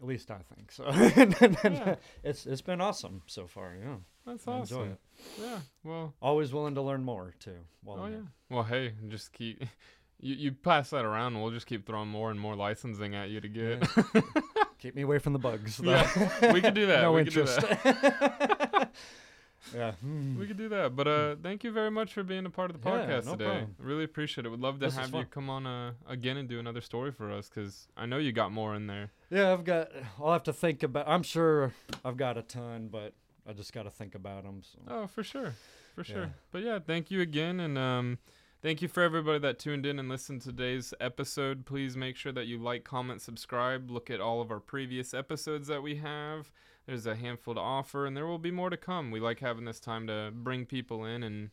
at 0.00 0.06
least 0.06 0.30
I 0.30 0.38
think 0.54 0.70
so. 0.72 0.84
Yeah. 1.70 1.96
It's 2.22 2.46
it's 2.46 2.62
been 2.62 2.80
awesome 2.80 3.22
so 3.26 3.46
far, 3.46 3.74
yeah. 3.80 3.96
That's 4.26 4.46
I 4.46 4.52
awesome. 4.52 4.78
enjoy 4.82 4.92
it. 4.92 4.98
Yeah. 5.40 5.58
Well. 5.84 6.14
Always 6.20 6.52
willing 6.52 6.74
to 6.74 6.82
learn 6.82 7.02
more 7.02 7.34
too. 7.40 7.58
Oh 7.86 8.06
yeah. 8.06 8.26
Well, 8.50 8.64
hey, 8.64 8.92
just 9.08 9.32
keep. 9.32 9.62
You, 10.20 10.34
you 10.34 10.52
pass 10.52 10.90
that 10.90 11.04
around, 11.04 11.34
and 11.34 11.42
we'll 11.42 11.52
just 11.52 11.66
keep 11.66 11.86
throwing 11.86 12.08
more 12.08 12.30
and 12.30 12.40
more 12.40 12.56
licensing 12.56 13.14
at 13.14 13.30
you 13.30 13.40
to 13.40 13.48
get. 13.48 13.88
Keep 14.78 14.94
me 14.94 15.02
away 15.02 15.18
from 15.18 15.32
the 15.32 15.38
bugs. 15.40 15.76
though. 15.78 15.90
Yeah, 15.90 16.52
we 16.52 16.60
could 16.60 16.74
do 16.74 16.86
that. 16.86 17.02
no 17.02 17.12
we 17.12 17.24
could 17.24 17.34
do 17.34 17.40
interest. 17.40 17.60
that. 17.60 18.90
yeah. 19.74 19.92
Hmm. 19.92 20.38
We 20.38 20.46
could 20.46 20.56
do 20.56 20.68
that. 20.68 20.94
But 20.94 21.08
uh, 21.08 21.36
thank 21.42 21.64
you 21.64 21.72
very 21.72 21.90
much 21.90 22.12
for 22.14 22.22
being 22.22 22.46
a 22.46 22.50
part 22.50 22.70
of 22.70 22.80
the 22.80 22.88
Yeah, 22.88 22.96
podcast 22.96 23.24
no 23.26 23.32
today. 23.32 23.44
problem. 23.44 23.74
Really 23.78 24.04
appreciate 24.04 24.46
it. 24.46 24.50
Would 24.50 24.60
love 24.60 24.78
to 24.78 24.86
This 24.86 24.96
have 24.96 25.12
you 25.12 25.24
come 25.24 25.50
on 25.50 25.66
uh, 25.66 25.92
again 26.08 26.36
and 26.36 26.48
do 26.48 26.60
another 26.60 26.80
story 26.80 27.10
for 27.10 27.30
us 27.32 27.48
because 27.48 27.88
I 27.96 28.06
know 28.06 28.18
you 28.18 28.30
got 28.32 28.52
more 28.52 28.74
in 28.76 28.86
there. 28.86 29.10
Yeah, 29.30 29.52
I've 29.52 29.64
got. 29.64 29.90
I'll 30.20 30.32
have 30.32 30.44
to 30.44 30.52
think 30.52 30.82
about. 30.84 31.08
I'm 31.08 31.22
sure 31.24 31.72
I've 32.04 32.16
got 32.16 32.38
a 32.38 32.42
ton, 32.42 32.88
but 32.90 33.14
I 33.48 33.52
just 33.54 33.72
got 33.72 33.82
to 33.82 33.90
think 33.90 34.14
about 34.14 34.44
them. 34.44 34.62
So. 34.62 34.78
Oh, 34.88 35.06
for 35.08 35.22
sure, 35.24 35.54
for 35.96 36.04
sure. 36.04 36.22
Yeah. 36.22 36.28
But 36.52 36.62
yeah, 36.62 36.78
thank 36.78 37.10
you 37.10 37.20
again, 37.20 37.58
and 37.58 37.76
um, 37.76 38.18
thank 38.62 38.82
you 38.82 38.88
for 38.88 39.02
everybody 39.02 39.38
that 39.38 39.58
tuned 39.58 39.86
in 39.86 39.98
and 39.98 40.08
listened 40.08 40.42
to 40.42 40.48
today's 40.48 40.94
episode. 41.00 41.66
Please 41.66 41.96
make 41.96 42.16
sure 42.16 42.32
that 42.32 42.46
you 42.46 42.58
like, 42.58 42.84
comment, 42.84 43.22
subscribe. 43.22 43.90
Look 43.90 44.10
at 44.10 44.20
all 44.20 44.40
of 44.40 44.50
our 44.50 44.60
previous 44.60 45.14
episodes 45.14 45.68
that 45.68 45.82
we 45.82 45.96
have. 45.96 46.50
There's 46.86 47.06
a 47.06 47.16
handful 47.16 47.54
to 47.54 47.60
offer, 47.60 48.06
and 48.06 48.16
there 48.16 48.26
will 48.26 48.38
be 48.38 48.50
more 48.50 48.70
to 48.70 48.76
come. 48.76 49.10
We 49.10 49.20
like 49.20 49.40
having 49.40 49.66
this 49.66 49.80
time 49.80 50.06
to 50.06 50.30
bring 50.32 50.64
people 50.64 51.04
in 51.04 51.22
and 51.22 51.50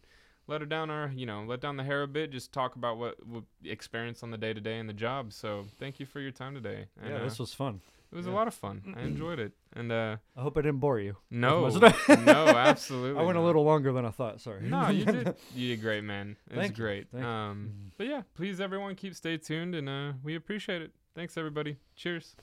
let 0.48 0.62
her 0.62 0.68
down 0.68 0.90
our, 0.90 1.12
you 1.14 1.26
know, 1.26 1.44
let 1.44 1.60
down 1.60 1.76
the 1.78 1.84
hair 1.84 2.04
a 2.04 2.08
bit. 2.08 2.32
Just 2.32 2.54
talk 2.54 2.76
about 2.76 2.98
what 2.98 3.16
we 3.28 3.42
experience 3.70 4.24
on 4.24 4.32
the 4.32 4.38
day 4.38 4.54
to 4.54 4.62
day 4.62 4.80
and 4.80 4.88
the 4.88 4.94
job. 4.94 5.34
So 5.34 5.66
thank 5.80 6.00
you 6.00 6.06
for 6.06 6.20
your 6.20 6.32
time 6.32 6.54
today. 6.54 6.86
And, 7.02 7.12
yeah, 7.12 7.18
uh, 7.18 7.24
this 7.24 7.40
was 7.40 7.54
fun. 7.54 7.82
It 8.16 8.18
was 8.18 8.28
a 8.28 8.32
lot 8.32 8.48
of 8.48 8.54
fun. 8.54 8.96
I 8.98 9.02
enjoyed 9.02 9.40
it. 9.40 9.52
And 9.74 9.92
uh, 9.92 10.16
I 10.38 10.42
hope 10.42 10.58
I 10.58 10.62
didn't 10.62 10.80
bore 10.80 11.00
you. 11.02 11.18
no, 11.30 11.68
no, 12.10 12.48
absolutely. 12.48 13.20
I 13.22 13.26
went 13.26 13.38
a 13.38 13.42
little 13.42 13.66
longer 13.66 13.92
than 13.92 14.06
I 14.06 14.12
thought. 14.12 14.40
Sorry. 14.40 14.62
No, 14.62 14.88
you 15.00 15.04
did. 15.04 15.36
You 15.54 15.68
did 15.76 15.82
great, 15.82 16.04
man. 16.06 16.38
It 16.50 16.56
was 16.56 16.64
Thank 16.64 16.78
you, 16.78 16.84
great. 16.84 17.08
thank 17.12 17.24
you. 17.24 17.30
Um, 17.30 17.72
Mm. 17.76 17.92
but 17.98 18.08
yeah, 18.08 18.22
please 18.36 18.62
everyone 18.62 18.96
keep 18.96 19.16
stay 19.16 19.36
tuned, 19.38 19.76
and 19.76 19.90
uh, 19.90 20.14
we 20.24 20.36
appreciate 20.36 20.82
it. 20.82 20.92
Thanks 21.14 21.38
everybody. 21.38 21.76
Cheers. 21.98 22.36